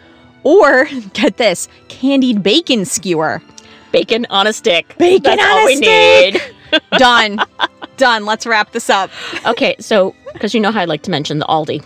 or 0.42 0.84
get 1.12 1.36
this 1.36 1.68
candied 1.88 2.42
bacon 2.42 2.84
skewer. 2.84 3.42
Bacon 3.92 4.26
on 4.30 4.46
a 4.46 4.52
stick. 4.52 4.96
Bacon 4.98 5.22
That's 5.22 5.42
on 5.42 5.48
all 5.48 5.58
a 5.62 5.66
we 5.66 5.76
stick. 5.76 6.34
need. 6.34 6.82
Done. 6.98 7.38
Done. 7.96 8.26
Let's 8.26 8.46
wrap 8.46 8.72
this 8.72 8.90
up. 8.90 9.10
Okay, 9.46 9.76
so 9.78 10.14
because 10.32 10.52
you 10.54 10.60
know 10.60 10.70
how 10.72 10.80
I 10.80 10.84
like 10.84 11.02
to 11.02 11.10
mention 11.10 11.38
the 11.38 11.46
Aldi. 11.46 11.82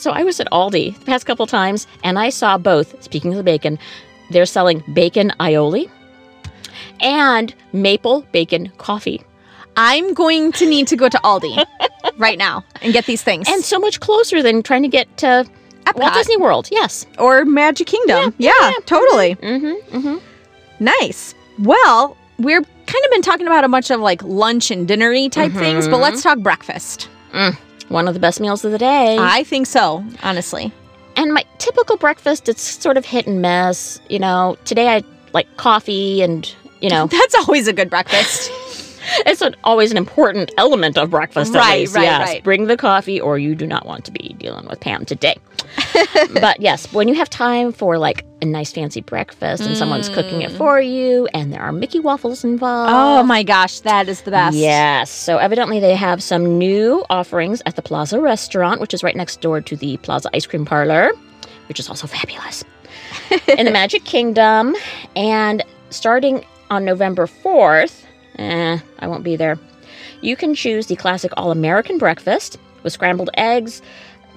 So 0.00 0.12
I 0.12 0.22
was 0.22 0.40
at 0.40 0.50
Aldi 0.50 0.98
the 0.98 1.04
past 1.04 1.26
couple 1.26 1.46
times 1.46 1.86
and 2.02 2.18
I 2.18 2.30
saw 2.30 2.56
both, 2.56 3.02
speaking 3.02 3.32
of 3.32 3.36
the 3.36 3.42
bacon, 3.42 3.78
they're 4.30 4.46
selling 4.46 4.82
bacon 4.94 5.30
aioli 5.38 5.90
and 7.00 7.54
maple 7.74 8.22
bacon 8.32 8.72
coffee. 8.78 9.22
I'm 9.76 10.14
going 10.14 10.52
to 10.52 10.66
need 10.66 10.86
to 10.88 10.96
go 10.96 11.10
to 11.10 11.18
Aldi 11.18 11.62
right 12.16 12.38
now 12.38 12.64
and 12.80 12.94
get 12.94 13.04
these 13.04 13.22
things. 13.22 13.46
And 13.46 13.62
so 13.62 13.78
much 13.78 14.00
closer 14.00 14.42
than 14.42 14.62
trying 14.62 14.82
to 14.84 14.88
get 14.88 15.14
to 15.18 15.46
Walt 15.94 16.14
Disney 16.14 16.38
World. 16.38 16.68
Yes. 16.72 17.04
or 17.18 17.44
Magic 17.44 17.86
Kingdom. 17.86 18.34
Yeah, 18.38 18.52
yeah, 18.58 18.70
yeah. 18.70 18.84
totally. 18.86 19.34
Mm-hmm. 19.34 19.96
Mm-hmm. 19.98 20.82
Nice. 20.82 21.34
Well, 21.58 22.16
we've 22.38 22.64
kind 22.86 23.04
of 23.04 23.10
been 23.10 23.22
talking 23.22 23.46
about 23.46 23.64
a 23.64 23.68
bunch 23.68 23.90
of 23.90 24.00
like 24.00 24.22
lunch 24.22 24.70
and 24.70 24.88
dinnery 24.88 25.30
type 25.30 25.52
things, 25.52 25.88
but 25.88 25.98
let's 25.98 26.22
talk 26.22 26.38
breakfast. 26.38 27.10
One 27.90 28.06
of 28.08 28.14
the 28.14 28.20
best 28.20 28.40
meals 28.40 28.64
of 28.64 28.70
the 28.72 28.78
day. 28.78 29.16
I 29.18 29.42
think 29.44 29.66
so, 29.66 30.04
honestly. 30.22 30.72
and 31.16 31.34
my 31.34 31.44
typical 31.58 31.96
breakfast, 31.96 32.48
it's 32.48 32.62
sort 32.62 32.96
of 32.96 33.04
hit 33.04 33.26
and 33.26 33.42
miss. 33.42 34.00
You 34.08 34.20
know, 34.20 34.56
today 34.64 34.88
I 34.88 35.02
like 35.32 35.54
coffee 35.56 36.22
and, 36.22 36.52
you 36.80 36.88
know, 36.88 37.06
That's 37.10 37.34
always 37.34 37.66
a 37.68 37.72
good 37.72 37.90
breakfast. 37.90 38.50
it's 39.26 39.42
an, 39.42 39.56
always 39.64 39.90
an 39.90 39.96
important 39.96 40.52
element 40.56 40.96
of 40.96 41.10
breakfast. 41.10 41.52
Right, 41.52 41.72
at 41.72 41.78
least. 41.80 41.96
right, 41.96 42.02
yes. 42.04 42.28
right. 42.28 42.44
Bring 42.44 42.66
the 42.66 42.76
coffee, 42.76 43.20
or 43.20 43.38
you 43.38 43.54
do 43.56 43.66
not 43.66 43.86
want 43.86 44.04
to 44.04 44.12
be 44.12 44.36
dealing 44.38 44.66
with 44.68 44.80
Pam 44.80 45.04
today. 45.04 45.36
but 46.40 46.60
yes, 46.60 46.92
when 46.92 47.08
you 47.08 47.14
have 47.14 47.30
time 47.30 47.72
for 47.72 47.98
like 47.98 48.24
a 48.42 48.46
nice 48.46 48.72
fancy 48.72 49.00
breakfast 49.00 49.62
and 49.62 49.76
someone's 49.76 50.08
cooking 50.08 50.42
it 50.42 50.50
for 50.52 50.80
you, 50.80 51.28
and 51.34 51.52
there 51.52 51.60
are 51.60 51.72
Mickey 51.72 52.00
waffles 52.00 52.44
involved. 52.44 52.92
oh 52.92 53.22
my 53.22 53.42
gosh, 53.42 53.80
that 53.80 54.08
is 54.08 54.22
the 54.22 54.30
best. 54.30 54.56
Yes. 54.56 55.10
So 55.10 55.38
evidently 55.38 55.80
they 55.80 55.94
have 55.94 56.22
some 56.22 56.58
new 56.58 57.04
offerings 57.10 57.62
at 57.66 57.76
the 57.76 57.82
Plaza 57.82 58.20
restaurant, 58.20 58.80
which 58.80 58.94
is 58.94 59.02
right 59.02 59.16
next 59.16 59.40
door 59.40 59.60
to 59.60 59.76
the 59.76 59.96
Plaza 59.98 60.30
Ice 60.34 60.46
Cream 60.46 60.64
Parlor, 60.64 61.12
which 61.68 61.78
is 61.78 61.88
also 61.88 62.06
fabulous. 62.06 62.64
in 63.58 63.66
the 63.66 63.72
Magic 63.72 64.04
Kingdom. 64.04 64.74
And 65.16 65.62
starting 65.90 66.44
on 66.70 66.84
November 66.84 67.26
4th, 67.26 68.04
eh, 68.38 68.78
I 68.98 69.06
won't 69.06 69.24
be 69.24 69.36
there. 69.36 69.58
You 70.20 70.36
can 70.36 70.54
choose 70.54 70.86
the 70.86 70.96
classic 70.96 71.32
all 71.36 71.50
American 71.50 71.98
breakfast 71.98 72.58
with 72.82 72.92
scrambled 72.92 73.30
eggs, 73.34 73.82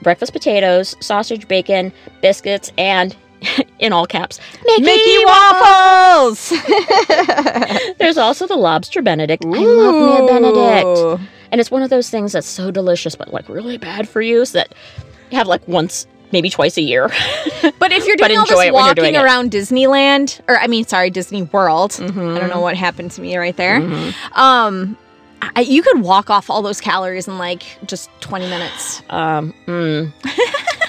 breakfast 0.03 0.33
potatoes, 0.33 0.95
sausage, 0.99 1.47
bacon, 1.47 1.91
biscuits, 2.21 2.71
and 2.77 3.15
in 3.79 3.93
all 3.93 4.05
caps, 4.05 4.39
Mickey, 4.65 4.83
Mickey 4.83 5.25
waffles. 5.25 6.49
There's 7.97 8.17
also 8.17 8.47
the 8.47 8.55
lobster 8.55 9.01
Benedict. 9.01 9.43
I 9.45 9.49
love 9.49 9.95
me 9.95 10.25
a 10.25 10.27
Benedict. 10.27 11.29
And 11.51 11.61
it's 11.61 11.69
one 11.69 11.83
of 11.83 11.89
those 11.89 12.09
things 12.09 12.31
that's 12.31 12.47
so 12.47 12.71
delicious, 12.71 13.15
but 13.15 13.31
like 13.33 13.47
really 13.47 13.77
bad 13.77 14.09
for 14.09 14.21
you, 14.21 14.45
so 14.45 14.57
that 14.59 14.73
you 15.29 15.37
have 15.37 15.47
like 15.47 15.67
once, 15.67 16.07
maybe 16.31 16.49
twice 16.49 16.77
a 16.77 16.81
year. 16.81 17.11
But 17.79 17.91
if 17.91 18.05
you're 18.05 18.15
doing 18.15 18.37
all 18.37 18.43
enjoy 18.43 18.55
this 18.55 18.65
it 18.67 18.73
when 18.73 18.85
you're 18.85 18.95
doing 18.95 19.13
walking 19.13 19.15
it. 19.15 19.23
around 19.23 19.51
Disneyland, 19.51 20.39
or 20.47 20.57
I 20.57 20.67
mean, 20.67 20.85
sorry, 20.85 21.09
Disney 21.09 21.43
World. 21.43 21.91
Mm-hmm. 21.91 22.37
I 22.37 22.39
don't 22.39 22.49
know 22.49 22.61
what 22.61 22.77
happened 22.77 23.11
to 23.11 23.21
me 23.21 23.35
right 23.35 23.55
there. 23.57 23.77
Um, 24.31 24.97
I, 25.55 25.61
you 25.61 25.81
could 25.81 26.01
walk 26.01 26.29
off 26.29 26.49
all 26.49 26.61
those 26.61 26.81
calories 26.81 27.27
in 27.27 27.37
like 27.37 27.63
just 27.85 28.09
20 28.21 28.47
minutes. 28.47 29.01
Um, 29.09 29.53
mm. 29.65 30.11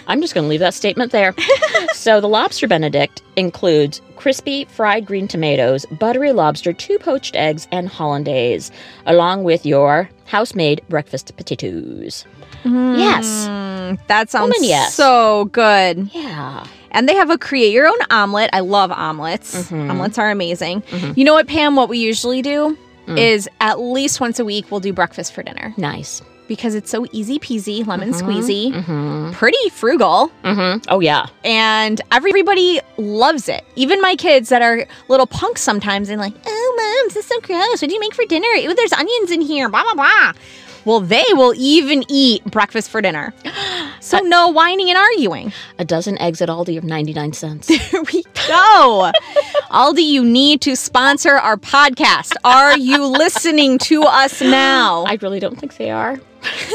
I'm 0.06 0.20
just 0.20 0.34
going 0.34 0.44
to 0.44 0.48
leave 0.48 0.60
that 0.60 0.74
statement 0.74 1.12
there. 1.12 1.34
so 1.94 2.20
the 2.20 2.28
lobster 2.28 2.68
Benedict 2.68 3.22
includes 3.36 4.02
crispy 4.16 4.66
fried 4.66 5.06
green 5.06 5.28
tomatoes, 5.28 5.86
buttery 5.86 6.32
lobster, 6.32 6.72
two 6.72 6.98
poached 6.98 7.36
eggs, 7.36 7.66
and 7.72 7.88
hollandaise, 7.88 8.70
along 9.06 9.44
with 9.44 9.64
your 9.64 10.10
house-made 10.26 10.82
breakfast 10.88 11.34
potatoes. 11.36 12.24
Yes. 12.64 13.46
Mm, 13.48 13.98
that 14.06 14.30
sounds 14.30 14.54
Woman, 14.54 14.68
yes. 14.68 14.94
so 14.94 15.46
good. 15.46 16.10
Yeah. 16.14 16.66
And 16.90 17.08
they 17.08 17.14
have 17.14 17.28
a 17.28 17.36
create 17.36 17.72
your 17.72 17.86
own 17.86 17.98
omelet. 18.10 18.50
I 18.52 18.60
love 18.60 18.90
omelets. 18.92 19.54
Mm-hmm. 19.54 19.90
Omelets 19.90 20.18
are 20.18 20.30
amazing. 20.30 20.82
You 21.16 21.24
know 21.24 21.34
what, 21.34 21.48
Pam? 21.48 21.76
What 21.76 21.88
we 21.88 21.98
usually 21.98 22.40
do 22.40 22.78
Mm. 23.06 23.18
is 23.18 23.48
at 23.60 23.80
least 23.80 24.20
once 24.20 24.38
a 24.38 24.44
week 24.44 24.70
we'll 24.70 24.80
do 24.80 24.92
breakfast 24.92 25.32
for 25.32 25.42
dinner 25.42 25.74
Nice. 25.76 26.22
because 26.48 26.74
it's 26.74 26.90
so 26.90 27.06
easy 27.12 27.38
peasy, 27.38 27.86
lemon 27.86 28.12
Mm-hmm. 28.12 28.28
squeezy, 28.28 29.32
pretty 29.34 29.68
frugal, 29.70 30.28
hmm 30.44 30.76
Oh 30.88 31.00
yeah. 31.00 31.26
and 31.44 32.00
everybody 32.12 32.80
loves 32.96 33.48
it. 33.48 33.64
Even 33.76 34.00
my 34.00 34.14
kids 34.16 34.48
that 34.50 34.62
are 34.62 34.86
little 35.08 35.26
punks 35.26 35.60
sometimes 35.62 36.08
and 36.10 36.20
like, 36.20 36.34
oh, 36.46 36.74
mom, 36.76 37.08
this 37.08 37.16
is 37.16 37.26
so 37.26 37.40
gross. 37.40 37.80
What 37.82 37.88
do 37.88 37.94
you 37.94 38.00
make 38.00 38.14
for 38.14 38.24
dinner? 38.26 38.46
Ooh, 38.58 38.74
there's 38.74 38.92
onions 38.92 39.30
in 39.30 39.40
here. 39.40 39.68
Blah 39.68 39.82
blah 39.82 39.94
blah. 39.94 40.32
Well, 40.84 41.00
they 41.00 41.24
will 41.32 41.54
even 41.56 42.04
eat 42.08 42.44
breakfast 42.44 42.90
for 42.90 43.00
dinner. 43.00 43.32
So 44.00 44.18
no 44.18 44.50
whining 44.50 44.90
and 44.90 44.98
arguing. 44.98 45.50
A 45.78 45.84
dozen 45.84 46.18
eggs 46.18 46.42
at 46.42 46.50
Aldi 46.50 46.76
of 46.76 46.84
99 46.84 47.32
cents. 47.32 47.68
Here 47.90 48.02
we 48.12 48.22
go. 48.46 49.10
Aldi, 49.70 50.04
you 50.04 50.22
need 50.22 50.60
to 50.60 50.76
sponsor 50.76 51.30
our 51.30 51.56
podcast. 51.56 52.34
Are 52.44 52.76
you 52.76 53.02
listening 53.06 53.78
to 53.78 54.02
us 54.02 54.42
now? 54.42 55.04
I 55.04 55.14
really 55.22 55.40
don't 55.40 55.58
think 55.58 55.78
they 55.78 55.90
are. 55.90 56.20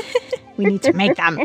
we 0.58 0.66
need 0.66 0.82
to 0.82 0.94
make 0.94 1.18
them. 1.18 1.38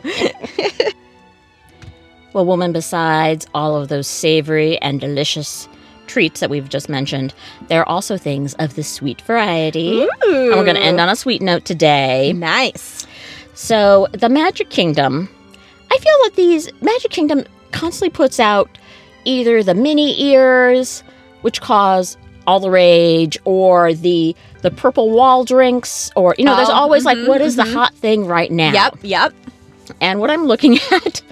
Well, 2.32 2.46
woman, 2.46 2.72
besides 2.72 3.46
all 3.52 3.76
of 3.76 3.88
those 3.88 4.08
savory 4.08 4.76
and 4.78 5.00
delicious 5.00 5.68
treats 6.14 6.38
that 6.38 6.48
we've 6.48 6.68
just 6.68 6.88
mentioned, 6.88 7.34
there 7.66 7.80
are 7.80 7.88
also 7.88 8.16
things 8.16 8.54
of 8.54 8.76
the 8.76 8.84
sweet 8.84 9.20
variety. 9.22 10.02
And 10.02 10.10
we're 10.22 10.62
going 10.62 10.76
to 10.76 10.80
end 10.82 11.00
on 11.00 11.08
a 11.08 11.16
sweet 11.16 11.42
note 11.42 11.64
today. 11.64 12.32
Nice. 12.32 13.04
So, 13.54 14.06
the 14.12 14.28
Magic 14.28 14.70
Kingdom, 14.70 15.28
I 15.90 15.98
feel 15.98 16.18
that 16.22 16.36
these 16.36 16.70
Magic 16.82 17.10
Kingdom 17.10 17.42
constantly 17.72 18.10
puts 18.10 18.38
out 18.38 18.78
either 19.24 19.64
the 19.64 19.74
mini 19.74 20.22
ears, 20.22 21.02
which 21.42 21.60
cause 21.60 22.16
all 22.46 22.60
the 22.60 22.70
rage, 22.70 23.36
or 23.44 23.92
the 23.92 24.36
the 24.62 24.70
purple 24.70 25.10
wall 25.10 25.44
drinks, 25.44 26.12
or 26.14 26.36
you 26.38 26.44
know, 26.44 26.54
there's 26.54 26.68
Oh, 26.68 26.74
always 26.74 27.02
mhm, 27.02 27.06
like 27.06 27.28
what 27.28 27.40
is 27.40 27.56
the 27.56 27.64
hot 27.64 27.92
thing 27.94 28.24
right 28.26 28.52
now? 28.52 28.72
Yep, 28.72 28.98
yep. 29.02 29.34
And 30.00 30.20
what 30.20 30.30
I'm 30.30 30.44
looking 30.44 30.78
at, 30.92 31.22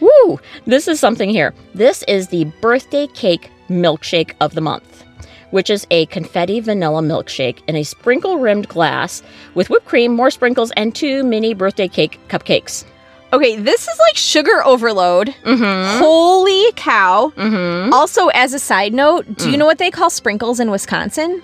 woo, 0.00 0.40
this 0.66 0.88
is 0.88 0.98
something 0.98 1.30
here. 1.30 1.54
This 1.74 2.02
is 2.08 2.26
the 2.28 2.44
birthday 2.60 3.06
cake 3.08 3.50
milkshake 3.70 4.32
of 4.40 4.54
the 4.54 4.60
month, 4.60 5.04
which 5.50 5.70
is 5.70 5.86
a 5.90 6.06
confetti 6.06 6.60
vanilla 6.60 7.00
milkshake 7.00 7.60
in 7.66 7.76
a 7.76 7.82
sprinkle 7.84 8.38
rimmed 8.38 8.68
glass 8.68 9.22
with 9.54 9.70
whipped 9.70 9.86
cream, 9.86 10.14
more 10.14 10.30
sprinkles, 10.30 10.70
and 10.72 10.94
two 10.94 11.22
mini 11.24 11.54
birthday 11.54 11.88
cake 11.88 12.18
cupcakes. 12.28 12.84
Okay, 13.32 13.54
this 13.56 13.82
is 13.86 13.98
like 14.08 14.16
sugar 14.16 14.64
overload. 14.66 15.28
Mm-hmm. 15.44 15.98
Holy 16.02 16.72
cow. 16.72 17.32
Mm-hmm. 17.36 17.92
Also, 17.92 18.26
as 18.28 18.52
a 18.54 18.58
side 18.58 18.92
note, 18.92 19.24
do 19.36 19.50
you 19.50 19.56
know 19.56 19.66
what 19.66 19.78
they 19.78 19.90
call 19.90 20.10
sprinkles 20.10 20.58
in 20.60 20.70
Wisconsin? 20.70 21.40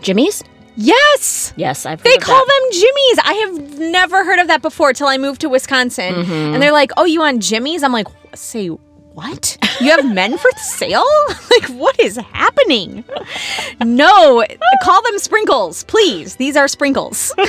jimmies? 0.00 0.42
Yes. 0.76 1.52
Yes, 1.56 1.84
I've 1.84 2.00
heard 2.00 2.10
They 2.10 2.16
call 2.16 2.42
that. 2.42 2.70
them 2.72 2.80
jimmies. 2.80 3.18
I 3.22 3.34
have 3.34 3.78
never 3.80 4.24
heard 4.24 4.38
of 4.38 4.46
that 4.48 4.62
before 4.62 4.94
till 4.94 5.08
I 5.08 5.18
moved 5.18 5.42
to 5.42 5.50
Wisconsin. 5.50 6.14
Mm-hmm. 6.14 6.32
And 6.54 6.62
they're 6.62 6.72
like, 6.72 6.90
"Oh, 6.96 7.04
you 7.04 7.20
want 7.20 7.42
jimmies?" 7.42 7.82
I'm 7.82 7.92
like, 7.92 8.06
"Say 8.34 8.70
what? 9.20 9.58
You 9.80 9.90
have 9.90 10.12
men 10.12 10.36
for 10.38 10.50
sale? 10.56 11.04
like 11.28 11.68
what 11.70 11.98
is 12.00 12.16
happening?" 12.16 13.04
No, 13.84 14.44
call 14.82 15.02
them 15.02 15.18
sprinkles, 15.18 15.84
please. 15.84 16.36
These 16.36 16.56
are 16.56 16.68
sprinkles. 16.68 17.34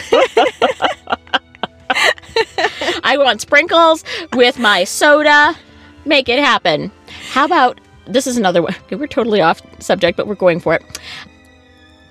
I 3.04 3.18
want 3.18 3.42
sprinkles 3.42 4.04
with 4.34 4.60
my 4.60 4.84
soda. 4.84 5.56
Make 6.06 6.30
it 6.30 6.40
happen. 6.40 6.92
How 7.32 7.46
about 7.46 7.80
this 8.08 8.28
is 8.28 8.38
another 8.38 8.62
one. 8.62 8.76
Okay, 8.86 8.96
we're 8.96 9.08
totally 9.08 9.42
off 9.42 9.62
subject, 9.82 10.18
but 10.18 10.28
we're 10.28 10.36
going 10.36 10.60
for 10.60 10.76
it. 10.76 11.00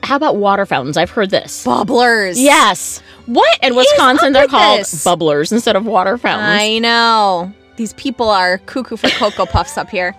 How 0.03 0.17
about 0.17 0.37
water 0.37 0.65
fountains? 0.65 0.97
I've 0.97 1.11
heard 1.11 1.31
this. 1.31 1.65
Bubblers. 1.65 2.35
Yes. 2.37 3.03
What? 3.27 3.59
In 3.63 3.73
is 3.73 3.77
Wisconsin, 3.77 4.33
they're 4.33 4.49
called 4.49 4.81
this? 4.81 5.05
bubblers 5.05 5.53
instead 5.53 5.77
of 5.77 5.85
water 5.85 6.17
fountains. 6.17 6.61
I 6.61 6.79
know. 6.79 7.53
These 7.81 7.95
people 7.95 8.29
are 8.29 8.59
cuckoo 8.67 8.99
for 8.99 9.09
Cocoa 9.09 9.47
Puffs 9.47 9.79
up 9.79 9.89
here. 9.89 10.15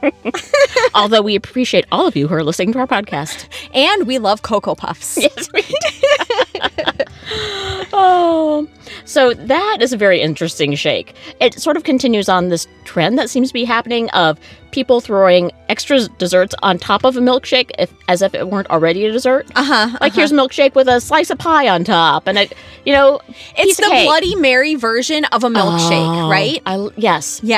Although 0.96 1.22
we 1.22 1.36
appreciate 1.36 1.86
all 1.92 2.08
of 2.08 2.16
you 2.16 2.28
who 2.28 2.34
are 2.34 2.44
listening 2.44 2.74
to 2.74 2.80
our 2.80 2.88
podcast. 2.88 3.46
And 3.76 4.08
we 4.08 4.18
love 4.18 4.42
Cocoa 4.42 4.74
Puffs. 4.74 5.16
Yes, 5.16 5.48
we 5.54 5.62
do. 5.62 7.06
oh, 7.94 8.68
so 9.06 9.36
that 9.36 9.78
is 9.80 9.94
a 9.94 9.98
very 9.98 10.22
interesting 10.22 10.74
shake. 10.74 11.14
It 11.40 11.54
sort 11.60 11.78
of 11.78 11.84
continues 11.84 12.30
on 12.30 12.50
this 12.50 12.68
trend 12.84 13.20
that 13.20 13.30
seems 13.30 13.50
to 13.50 13.54
be 13.54 13.64
happening 13.64 14.10
of 14.10 14.40
people 14.72 15.02
throwing 15.02 15.52
extra 15.70 16.08
desserts 16.18 16.56
on 16.64 16.78
top 16.78 17.04
of 17.04 17.18
a 17.18 17.20
milkshake, 17.20 17.72
if, 17.78 17.94
as 18.08 18.22
if 18.22 18.34
it 18.34 18.50
weren't 18.50 18.70
already 18.70 19.06
a 19.06 19.12
dessert. 19.12 19.48
Uh 19.56 19.64
huh. 19.64 19.98
Like 20.02 20.14
here's 20.14 20.32
a 20.32 20.36
milkshake 20.36 20.76
with 20.76 20.88
a 20.88 21.00
slice 21.00 21.30
of 21.30 21.38
pie 21.38 21.68
on 21.68 21.84
top, 21.84 22.28
and 22.28 22.38
it, 22.38 22.54
you 22.86 22.94
know, 22.94 23.22
It's 23.58 23.78
the. 23.78 24.02
Bloody 24.06 24.36
Mary 24.36 24.76
version 24.76 25.26
of 25.26 25.44
a 25.44 25.50
milkshake, 25.50 26.26
Oh, 26.26 26.30
right? 26.30 26.62
I, 26.66 26.90
yes, 26.98 27.42
Yeah. 27.44 27.51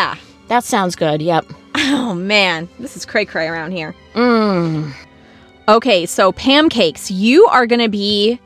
That 0.48 0.64
sounds 0.64 0.96
good. 0.96 1.22
Yep. 1.22 1.46
Oh 1.76 2.14
man, 2.14 2.68
this 2.80 2.96
is 2.96 3.06
cray 3.06 3.26
cray 3.26 3.48
around 3.48 3.72
here. 3.72 3.96
Mm. 4.14 4.94
Okay, 5.68 6.06
so 6.06 6.32
Pamcakes, 6.32 7.10
you 7.10 7.46
are 7.48 7.66
going 7.66 7.80
to 7.82 7.90
be 7.90 8.40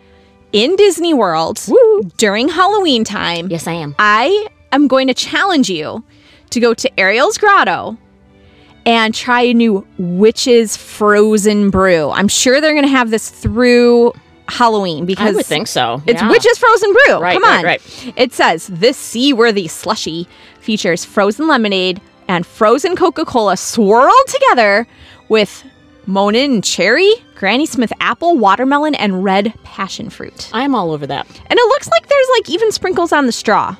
in 0.54 0.76
Disney 0.76 1.14
World 1.14 1.60
Woo. 1.68 2.04
during 2.18 2.48
Halloween 2.48 3.04
time. 3.04 3.48
Yes, 3.50 3.68
I 3.68 3.74
am. 3.74 3.96
I 4.00 4.48
am 4.72 4.88
going 4.88 5.08
to 5.08 5.14
challenge 5.14 5.70
you 5.70 6.04
to 6.52 6.60
go 6.60 6.74
to 6.74 7.00
Ariel's 7.00 7.38
Grotto 7.38 7.98
and 8.86 9.14
try 9.14 9.42
a 9.42 9.54
new 9.54 9.86
Witch's 9.98 10.78
Frozen 10.78 11.70
Brew. 11.72 12.10
I'm 12.12 12.28
sure 12.28 12.62
they're 12.62 12.74
going 12.74 12.86
to 12.86 12.90
have 12.90 13.10
this 13.10 13.30
through 13.30 14.14
Halloween 14.50 15.06
because 15.06 15.34
I 15.34 15.36
would 15.36 15.46
think 15.46 15.68
so. 15.68 16.02
it's 16.06 16.22
yeah. 16.22 16.30
Witch's 16.30 16.58
Frozen 16.58 16.94
Brew. 16.94 17.20
Right, 17.20 17.34
Come 17.34 17.44
on. 17.44 17.64
right. 17.64 18.14
It 18.16 18.34
says 18.34 18.68
this 18.68 18.98
seaworthy 18.98 19.68
slushy 19.68 20.28
features 20.60 21.04
frozen 21.06 21.48
lemonade 21.48 22.02
and 22.28 22.46
frozen 22.46 22.96
Coca 22.96 23.26
Cola 23.26 23.58
swirled 23.58 24.28
together 24.28 24.88
with 25.30 25.64
Monin 26.06 26.62
cherry, 26.62 27.12
Granny 27.36 27.66
Smith 27.66 27.92
apple, 28.00 28.38
watermelon, 28.38 28.96
and 28.96 29.24
red 29.24 29.54
passion 29.64 30.10
fruit. 30.10 30.50
I'm 30.54 30.74
all 30.74 30.92
over 30.92 31.06
that. 31.08 31.28
And 31.28 31.60
it 31.60 31.68
looks 31.68 31.90
like 31.90 32.08
there's 32.08 32.28
like 32.38 32.50
even 32.50 32.72
sprinkles 32.72 33.12
on 33.12 33.26
the 33.26 33.32
straw. 33.32 33.76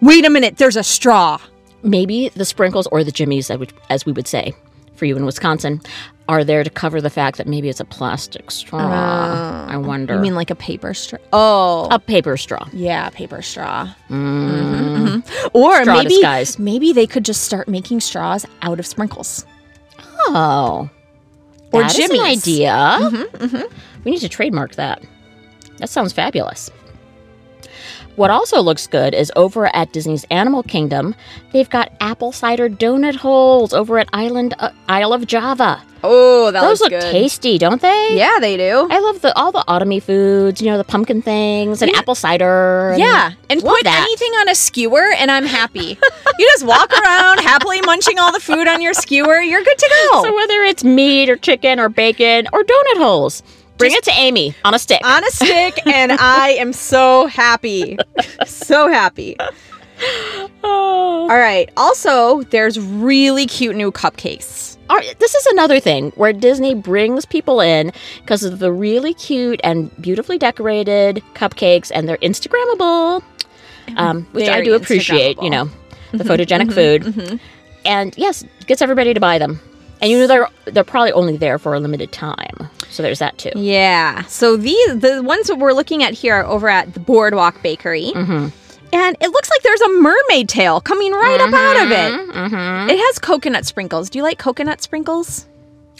Wait 0.00 0.24
a 0.24 0.30
minute, 0.30 0.56
there's 0.56 0.76
a 0.76 0.82
straw. 0.82 1.38
Maybe 1.82 2.30
the 2.30 2.46
sprinkles 2.46 2.86
or 2.86 3.04
the 3.04 3.12
jimmies, 3.12 3.50
as 3.90 4.06
we 4.06 4.12
would 4.12 4.26
say 4.26 4.54
for 4.96 5.04
you 5.04 5.16
in 5.16 5.26
Wisconsin, 5.26 5.80
are 6.28 6.42
there 6.44 6.64
to 6.64 6.70
cover 6.70 7.00
the 7.00 7.10
fact 7.10 7.36
that 7.38 7.46
maybe 7.46 7.68
it's 7.68 7.80
a 7.80 7.84
plastic 7.84 8.50
straw. 8.50 9.66
I 9.68 9.76
wonder. 9.76 10.14
You 10.14 10.20
mean 10.20 10.34
like 10.34 10.50
a 10.50 10.54
paper 10.54 10.94
straw? 10.94 11.18
Oh, 11.32 11.88
a 11.90 11.98
paper 11.98 12.36
straw? 12.36 12.66
yeah, 12.72 13.10
paper 13.10 13.42
straw. 13.42 13.88
Mhm, 14.08 15.22
mhm. 15.22 15.50
Or 15.52 15.82
Straw 15.82 15.96
maybe 15.98 16.08
disguise. 16.10 16.58
maybe 16.58 16.92
they 16.92 17.06
could 17.06 17.24
just 17.24 17.42
start 17.42 17.68
making 17.68 18.00
straws 18.00 18.46
out 18.62 18.78
of 18.78 18.86
sprinkles. 18.86 19.44
Oh, 20.28 20.88
Or 21.72 21.82
that 21.82 21.90
is 21.98 21.98
an 22.10 22.16
jimmies. 22.16 22.42
idea. 22.42 23.68
We 24.04 24.10
need 24.12 24.20
to 24.20 24.28
trademark 24.28 24.76
that. 24.76 25.02
That 25.78 25.88
sounds 25.90 26.12
fabulous. 26.12 26.70
What 28.16 28.30
also 28.30 28.60
looks 28.62 28.86
good 28.86 29.12
is 29.12 29.32
over 29.34 29.74
at 29.74 29.92
Disney's 29.92 30.24
Animal 30.30 30.62
Kingdom, 30.62 31.16
they've 31.52 31.68
got 31.68 31.92
apple 32.00 32.30
cider 32.30 32.68
donut 32.68 33.16
holes 33.16 33.72
over 33.74 33.98
at 33.98 34.08
Island 34.12 34.54
uh, 34.60 34.70
Isle 34.88 35.12
of 35.12 35.26
Java. 35.26 35.82
Oh, 36.06 36.50
that 36.52 36.60
Those 36.60 36.80
look 36.80 36.90
good. 36.90 37.00
tasty, 37.10 37.56
don't 37.58 37.80
they? 37.80 38.10
Yeah, 38.16 38.38
they 38.38 38.56
do. 38.58 38.86
I 38.90 38.98
love 39.00 39.20
the 39.22 39.34
all 39.36 39.50
the 39.50 39.64
autumny 39.66 40.00
foods, 40.02 40.60
you 40.60 40.70
know, 40.70 40.76
the 40.78 40.84
pumpkin 40.84 41.22
things 41.22 41.80
and 41.82 41.90
apple 41.96 42.14
cider. 42.14 42.90
and- 42.90 43.00
Yeah, 43.00 43.32
and 43.50 43.60
put 43.62 43.82
that. 43.84 44.02
anything 44.06 44.30
on 44.34 44.48
a 44.50 44.54
skewer, 44.54 45.10
and 45.16 45.30
I'm 45.30 45.46
happy. 45.46 45.98
you 46.38 46.46
just 46.52 46.64
walk 46.66 46.92
around 47.02 47.40
happily 47.40 47.80
munching 47.82 48.18
all 48.20 48.32
the 48.32 48.38
food 48.40 48.68
on 48.68 48.80
your 48.82 48.92
skewer. 48.94 49.40
You're 49.40 49.64
good 49.64 49.78
to 49.78 49.90
go. 50.12 50.22
So 50.24 50.34
whether 50.36 50.62
it's 50.62 50.84
meat 50.84 51.30
or 51.30 51.36
chicken 51.36 51.80
or 51.80 51.88
bacon 51.88 52.46
or 52.52 52.62
donut 52.62 52.98
holes, 52.98 53.42
bring 53.78 53.92
it 53.92 54.04
to 54.04 54.12
Amy 54.12 54.54
on 54.64 54.74
a 54.74 54.78
stick. 54.78 55.00
on 55.04 55.24
a 55.24 55.30
stick, 55.30 55.86
and 55.86 56.12
I 56.20 56.50
am 56.50 56.72
so 56.72 57.26
happy. 57.26 57.98
so 58.46 58.88
happy. 58.88 59.36
Oh. 60.62 61.28
All 61.30 61.38
right. 61.38 61.70
Also, 61.76 62.42
there's 62.44 62.78
really 62.80 63.46
cute 63.46 63.76
new 63.76 63.92
cupcakes. 63.92 64.76
All 64.90 64.96
right, 64.96 65.18
this 65.18 65.34
is 65.34 65.46
another 65.46 65.80
thing 65.80 66.10
where 66.10 66.32
Disney 66.32 66.74
brings 66.74 67.24
people 67.24 67.60
in 67.60 67.90
because 68.20 68.44
of 68.44 68.58
the 68.58 68.70
really 68.70 69.14
cute 69.14 69.58
and 69.64 69.90
beautifully 70.02 70.36
decorated 70.36 71.22
cupcakes, 71.34 71.90
and 71.94 72.06
they're 72.06 72.18
Instagrammable, 72.18 73.22
mm-hmm. 73.22 73.96
um, 73.96 74.24
which 74.32 74.48
I 74.48 74.62
do 74.62 74.74
appreciate. 74.74 75.40
You 75.40 75.48
know, 75.48 75.70
the 76.12 76.18
mm-hmm, 76.18 76.28
photogenic 76.28 76.70
mm-hmm, 76.70 77.20
food, 77.20 77.40
and 77.86 78.16
yes, 78.18 78.44
gets 78.66 78.82
everybody 78.82 79.14
to 79.14 79.20
buy 79.20 79.38
them. 79.38 79.58
And 80.04 80.10
you 80.10 80.18
know 80.18 80.26
they're 80.26 80.48
they're 80.66 80.84
probably 80.84 81.12
only 81.12 81.38
there 81.38 81.58
for 81.58 81.72
a 81.72 81.80
limited 81.80 82.12
time, 82.12 82.68
so 82.90 83.02
there's 83.02 83.20
that 83.20 83.38
too. 83.38 83.52
Yeah. 83.54 84.24
So 84.24 84.54
these 84.54 85.00
the 85.00 85.22
ones 85.22 85.46
that 85.46 85.56
we're 85.56 85.72
looking 85.72 86.02
at 86.02 86.12
here 86.12 86.34
are 86.34 86.44
over 86.44 86.68
at 86.68 86.92
the 86.92 87.00
Boardwalk 87.00 87.62
Bakery. 87.62 88.12
Mm-hmm. 88.14 88.48
And 88.92 89.16
it 89.22 89.30
looks 89.30 89.48
like 89.48 89.62
there's 89.62 89.80
a 89.80 89.88
mermaid 90.02 90.50
tail 90.50 90.82
coming 90.82 91.10
right 91.10 91.40
up 91.40 91.54
out 91.54 91.86
of 91.86 91.90
it. 91.90 92.34
Mm-hmm. 92.34 92.90
It 92.90 92.98
has 92.98 93.18
coconut 93.18 93.64
sprinkles. 93.64 94.10
Do 94.10 94.18
you 94.18 94.22
like 94.22 94.38
coconut 94.38 94.82
sprinkles? 94.82 95.46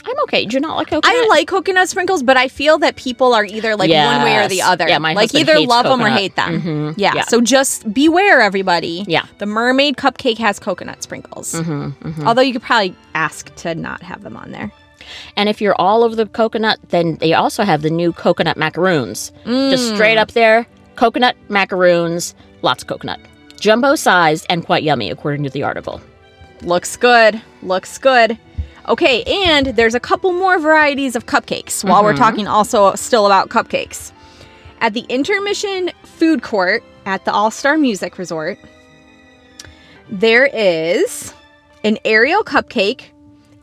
I'm 0.07 0.19
okay. 0.23 0.45
Do 0.45 0.55
you 0.55 0.59
not 0.59 0.75
like 0.77 0.87
coconut? 0.87 1.15
I 1.15 1.27
like 1.27 1.47
coconut 1.47 1.89
sprinkles, 1.89 2.21
but 2.23 2.37
I 2.37 2.47
feel 2.47 2.77
that 2.79 2.95
people 2.95 3.33
are 3.33 3.43
either 3.45 3.75
like 3.75 3.89
one 3.89 4.21
way 4.23 4.37
or 4.37 4.47
the 4.47 4.61
other. 4.61 4.87
Yeah, 4.87 4.99
my 4.99 5.13
like 5.13 5.33
either 5.33 5.55
hates 5.55 5.69
love 5.69 5.83
them 5.85 5.93
or 6.01 6.05
coconut. 6.05 6.19
hate 6.19 6.35
them. 6.35 6.61
Mhm. 6.61 6.93
Yeah, 6.97 7.13
Yeah. 7.15 7.23
So 7.23 7.41
just 7.41 7.91
beware, 7.93 8.41
everybody. 8.41 9.03
Yeah. 9.07 9.25
The 9.39 9.45
mermaid 9.47 9.97
cupcake 9.97 10.37
has 10.37 10.59
coconut 10.59 11.01
sprinkles. 11.03 11.53
Mm-hmm, 11.53 12.27
Although 12.27 12.41
you 12.43 12.53
could 12.53 12.61
probably 12.61 12.95
ask 13.15 13.53
to 13.55 13.73
not 13.75 14.03
have 14.03 14.21
them 14.23 14.37
on 14.37 14.51
there. 14.51 14.71
And 15.35 15.49
if 15.49 15.61
you're 15.61 15.75
all 15.79 16.03
over 16.03 16.15
the 16.15 16.25
coconut, 16.25 16.79
then 16.89 17.17
they 17.17 17.33
also 17.33 17.63
have 17.63 17.81
the 17.81 17.89
new 17.91 18.11
coconut 18.13 18.57
macaroons. 18.57 19.31
Just 19.45 19.91
Mm. 19.91 19.95
straight 19.95 20.17
up 20.17 20.31
there, 20.31 20.65
coconut 20.95 21.35
macaroons, 21.49 22.33
lots 22.61 22.83
of 22.83 22.87
coconut. 22.89 23.19
Jumbo 23.59 23.95
sized 23.95 24.45
and 24.49 24.65
quite 24.65 24.83
yummy, 24.83 25.09
according 25.09 25.43
to 25.43 25.49
the 25.49 25.63
article. 25.63 26.01
Looks 26.61 26.95
good. 26.97 27.41
Looks 27.61 27.97
good. 27.97 28.37
Okay, 28.87 29.23
and 29.23 29.67
there's 29.67 29.95
a 29.95 29.99
couple 29.99 30.31
more 30.31 30.59
varieties 30.59 31.15
of 31.15 31.25
cupcakes 31.25 31.83
while 31.83 32.03
we're 32.03 32.13
mm-hmm. 32.13 32.21
talking 32.21 32.47
also 32.47 32.93
still 32.95 33.25
about 33.25 33.49
cupcakes. 33.49 34.11
At 34.81 34.93
the 34.93 35.05
intermission 35.09 35.89
food 36.03 36.43
court 36.43 36.83
at 37.05 37.25
the 37.25 37.31
All 37.31 37.49
Star 37.49 37.77
Music 37.77 38.19
Resort, 38.19 38.59
there 40.09 40.45
is 40.45 41.33
an 41.83 41.97
Ariel 42.05 42.43
cupcake. 42.43 43.05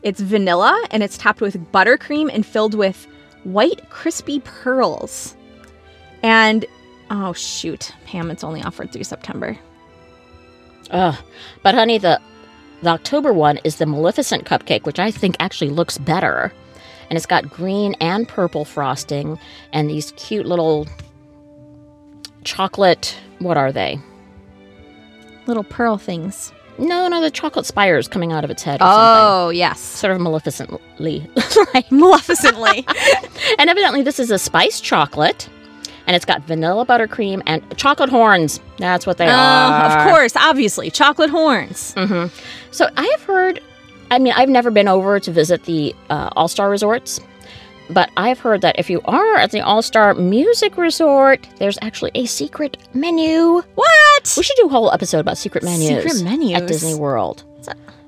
It's 0.01 0.19
vanilla 0.19 0.85
and 0.91 1.01
it's 1.01 1.17
topped 1.17 1.39
with 1.39 1.55
buttercream 1.71 2.29
and 2.33 2.45
filled 2.45 2.73
with 2.73 3.07
white 3.45 3.89
crispy 3.89 4.41
pearls. 4.41 5.37
And 6.21 6.65
oh 7.09 7.31
shoot, 7.31 7.93
Pam, 8.05 8.29
it's 8.29 8.43
only 8.43 8.61
offered 8.61 8.91
through 8.91 9.05
September. 9.05 9.57
Ugh. 10.91 11.15
But 11.61 11.75
honey, 11.75 11.97
the 11.97 12.19
the 12.83 12.89
October 12.89 13.33
one 13.33 13.59
is 13.63 13.77
the 13.77 13.85
Maleficent 13.85 14.45
cupcake, 14.45 14.85
which 14.85 14.99
I 14.99 15.09
think 15.09 15.35
actually 15.39 15.69
looks 15.69 15.97
better. 15.97 16.53
And 17.09 17.17
it's 17.17 17.25
got 17.25 17.49
green 17.49 17.95
and 17.99 18.27
purple 18.27 18.65
frosting 18.65 19.39
and 19.71 19.89
these 19.89 20.11
cute 20.15 20.45
little 20.45 20.87
chocolate 22.43 23.17
what 23.39 23.57
are 23.57 23.71
they? 23.71 23.99
Little 25.47 25.63
pearl 25.63 25.97
things. 25.97 26.53
No, 26.79 27.07
no, 27.07 27.21
the 27.21 27.29
chocolate 27.29 27.65
spires 27.65 28.07
coming 28.07 28.31
out 28.31 28.43
of 28.43 28.49
its 28.49 28.63
head 28.63 28.81
or 28.81 28.85
oh, 28.85 28.87
something. 28.87 29.47
Oh, 29.47 29.49
yes. 29.49 29.79
Sort 29.79 30.13
of 30.15 30.21
maleficently. 30.21 31.29
like 31.73 31.87
Maleficently. 31.91 32.85
And 33.59 33.69
evidently, 33.69 34.01
this 34.01 34.19
is 34.19 34.31
a 34.31 34.39
spiced 34.39 34.83
chocolate, 34.83 35.49
and 36.07 36.15
it's 36.15 36.25
got 36.25 36.41
vanilla 36.43 36.85
buttercream 36.85 37.41
and 37.45 37.61
chocolate 37.77 38.09
horns. 38.09 38.59
That's 38.77 39.05
what 39.07 39.17
they 39.17 39.27
Oh, 39.27 39.31
are. 39.31 39.85
of 40.05 40.09
course, 40.11 40.35
obviously. 40.35 40.89
Chocolate 40.91 41.29
horns. 41.29 41.93
hmm 41.97 42.25
So 42.71 42.89
I 42.97 43.05
have 43.05 43.23
heard. 43.23 43.61
I 44.11 44.19
mean, 44.19 44.33
I've 44.35 44.49
never 44.49 44.69
been 44.69 44.87
over 44.87 45.19
to 45.19 45.31
visit 45.31 45.63
the 45.63 45.95
uh, 46.09 46.29
All 46.35 46.47
Star 46.47 46.69
resorts, 46.69 47.19
but 47.89 48.09
I've 48.17 48.37
heard 48.39 48.61
that 48.61 48.77
if 48.77 48.89
you 48.89 49.01
are 49.05 49.35
at 49.37 49.51
the 49.51 49.61
All 49.61 49.81
Star 49.81 50.13
Music 50.13 50.77
Resort, 50.77 51.47
there's 51.57 51.77
actually 51.81 52.11
a 52.15 52.25
secret 52.25 52.77
menu. 52.93 53.63
What? 53.75 54.33
We 54.37 54.43
should 54.43 54.57
do 54.57 54.67
a 54.67 54.69
whole 54.69 54.91
episode 54.91 55.19
about 55.19 55.37
secret 55.37 55.63
menus. 55.63 56.03
Secret 56.03 56.23
menus? 56.23 56.53
at 56.61 56.67
Disney 56.67 56.95
World. 56.95 57.43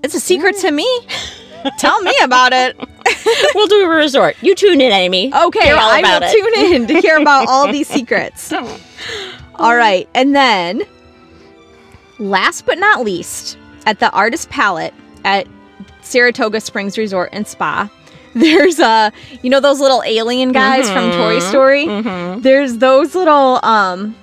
It's 0.03 0.13
a 0.13 0.19
secret 0.19 0.55
to 0.57 0.69
me. 0.71 0.87
Tell 1.77 2.01
me 2.01 2.13
about 2.23 2.53
it. 2.53 2.77
we'll 3.55 3.67
do 3.67 3.85
a 3.85 3.87
resort. 3.95 4.35
You 4.41 4.55
tune 4.55 4.81
in, 4.81 4.91
Amy. 4.91 5.33
Okay, 5.33 5.71
all 5.71 5.89
I 5.89 5.99
about 5.99 6.21
will 6.21 6.29
it. 6.29 6.33
tune 6.33 6.73
in 6.73 6.87
to 6.87 7.01
hear 7.01 7.17
about 7.17 7.47
all 7.47 7.71
these 7.71 7.87
secrets. 7.97 8.51
All 9.55 9.75
right, 9.75 10.07
and 10.13 10.35
then 10.35 10.83
last 12.19 12.65
but 12.65 12.77
not 12.77 13.03
least, 13.03 13.57
at 13.85 13.99
the 13.99 14.09
Artist 14.11 14.49
Palette 14.49 14.93
at 15.23 15.47
Saratoga 16.01 16.61
Springs 16.61 16.97
Resort 16.97 17.29
and 17.31 17.47
Spa, 17.47 17.89
there's 18.35 18.79
uh, 18.79 19.11
you 19.41 19.49
know 19.49 19.59
those 19.59 19.79
little 19.79 20.03
alien 20.05 20.51
guys 20.51 20.89
from 20.89 21.11
Toy 21.11 21.37
Mhm. 21.39 21.49
Story. 21.49 21.85
Mhm. 21.85 22.41
There's 22.41 22.77
those 22.79 23.15
little 23.15 23.59
um 23.63 24.15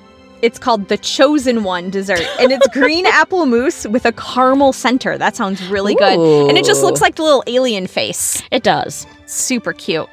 it's 0.43 0.59
called 0.59 0.89
the 0.89 0.99
chosen 0.99 1.63
one 1.65 1.89
dessert 1.89 2.27
and 2.41 2.53
it's 2.53 2.67
green 2.69 3.07
apple 3.21 3.47
mousse 3.47 3.87
with 3.87 4.05
a 4.05 4.13
caramel 4.13 4.73
center. 4.73 5.17
That 5.17 5.37
sounds 5.37 5.67
really 5.69 5.95
good. 5.95 6.49
And 6.49 6.59
it 6.59 6.65
just 6.65 6.83
looks 6.83 7.01
like 7.01 7.15
the 7.15 7.23
little 7.23 7.45
alien 7.47 7.87
face. 7.87 8.43
It 8.51 8.63
does. 8.63 9.07
Super 9.27 9.73
cute. 9.73 10.09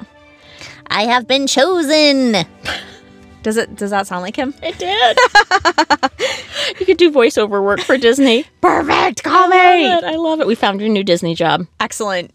I 0.86 1.02
have 1.02 1.26
been 1.26 1.46
chosen. 1.46 2.46
Does 3.42 3.56
it 3.56 3.74
does 3.76 3.90
that 3.90 4.06
sound 4.06 4.22
like 4.22 4.36
him? 4.36 4.54
It 4.62 4.78
did. 4.78 5.18
you 6.80 6.86
could 6.86 6.98
do 6.98 7.10
voiceover 7.10 7.62
work 7.62 7.80
for 7.80 7.96
Disney. 7.96 8.44
Perfect. 8.60 9.26
I 9.26 9.30
Call 9.30 9.50
love 9.50 9.50
me. 9.50 9.92
it. 9.92 10.04
I 10.04 10.16
love 10.16 10.40
it. 10.40 10.46
We 10.46 10.54
found 10.54 10.80
your 10.80 10.90
new 10.90 11.04
Disney 11.04 11.34
job. 11.34 11.66
Excellent. 11.80 12.32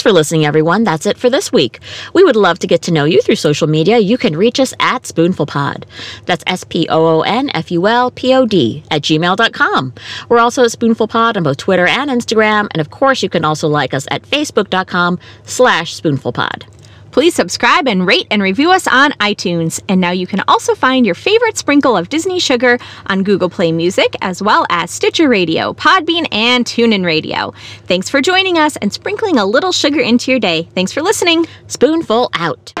Thanks 0.00 0.08
for 0.08 0.14
listening, 0.14 0.46
everyone. 0.46 0.82
That's 0.82 1.04
it 1.04 1.18
for 1.18 1.28
this 1.28 1.52
week. 1.52 1.78
We 2.14 2.24
would 2.24 2.34
love 2.34 2.58
to 2.60 2.66
get 2.66 2.80
to 2.84 2.90
know 2.90 3.04
you 3.04 3.20
through 3.20 3.36
social 3.36 3.66
media. 3.66 3.98
You 3.98 4.16
can 4.16 4.34
reach 4.34 4.58
us 4.58 4.72
at 4.80 5.02
SpoonfulPod. 5.02 5.84
That's 6.24 6.42
S 6.46 6.64
P 6.64 6.88
O 6.88 7.18
O 7.18 7.20
N 7.20 7.50
F 7.52 7.70
U 7.70 7.86
L 7.86 8.10
P 8.10 8.34
O 8.34 8.46
D 8.46 8.82
at 8.90 9.02
gmail.com. 9.02 9.92
We're 10.30 10.38
also 10.38 10.64
at 10.64 10.70
SpoonfulPod 10.70 11.36
on 11.36 11.42
both 11.42 11.58
Twitter 11.58 11.86
and 11.86 12.08
Instagram. 12.08 12.68
And 12.70 12.80
of 12.80 12.88
course, 12.88 13.22
you 13.22 13.28
can 13.28 13.44
also 13.44 13.68
like 13.68 13.92
us 13.92 14.08
at 14.10 14.22
Facebook.com 14.22 15.18
slash 15.44 16.00
SpoonfulPod. 16.00 16.62
Please 17.10 17.34
subscribe 17.34 17.88
and 17.88 18.06
rate 18.06 18.26
and 18.30 18.42
review 18.42 18.70
us 18.70 18.86
on 18.86 19.12
iTunes. 19.12 19.80
And 19.88 20.00
now 20.00 20.10
you 20.10 20.26
can 20.26 20.42
also 20.48 20.74
find 20.74 21.04
your 21.04 21.14
favorite 21.14 21.56
sprinkle 21.56 21.96
of 21.96 22.08
Disney 22.08 22.38
sugar 22.38 22.78
on 23.06 23.22
Google 23.22 23.50
Play 23.50 23.72
Music, 23.72 24.14
as 24.20 24.42
well 24.42 24.66
as 24.70 24.90
Stitcher 24.90 25.28
Radio, 25.28 25.72
Podbean, 25.74 26.26
and 26.32 26.64
TuneIn 26.64 27.04
Radio. 27.04 27.52
Thanks 27.86 28.08
for 28.08 28.20
joining 28.20 28.58
us 28.58 28.76
and 28.76 28.92
sprinkling 28.92 29.38
a 29.38 29.46
little 29.46 29.72
sugar 29.72 30.00
into 30.00 30.30
your 30.30 30.40
day. 30.40 30.68
Thanks 30.74 30.92
for 30.92 31.02
listening. 31.02 31.46
Spoonful 31.66 32.30
out. 32.34 32.72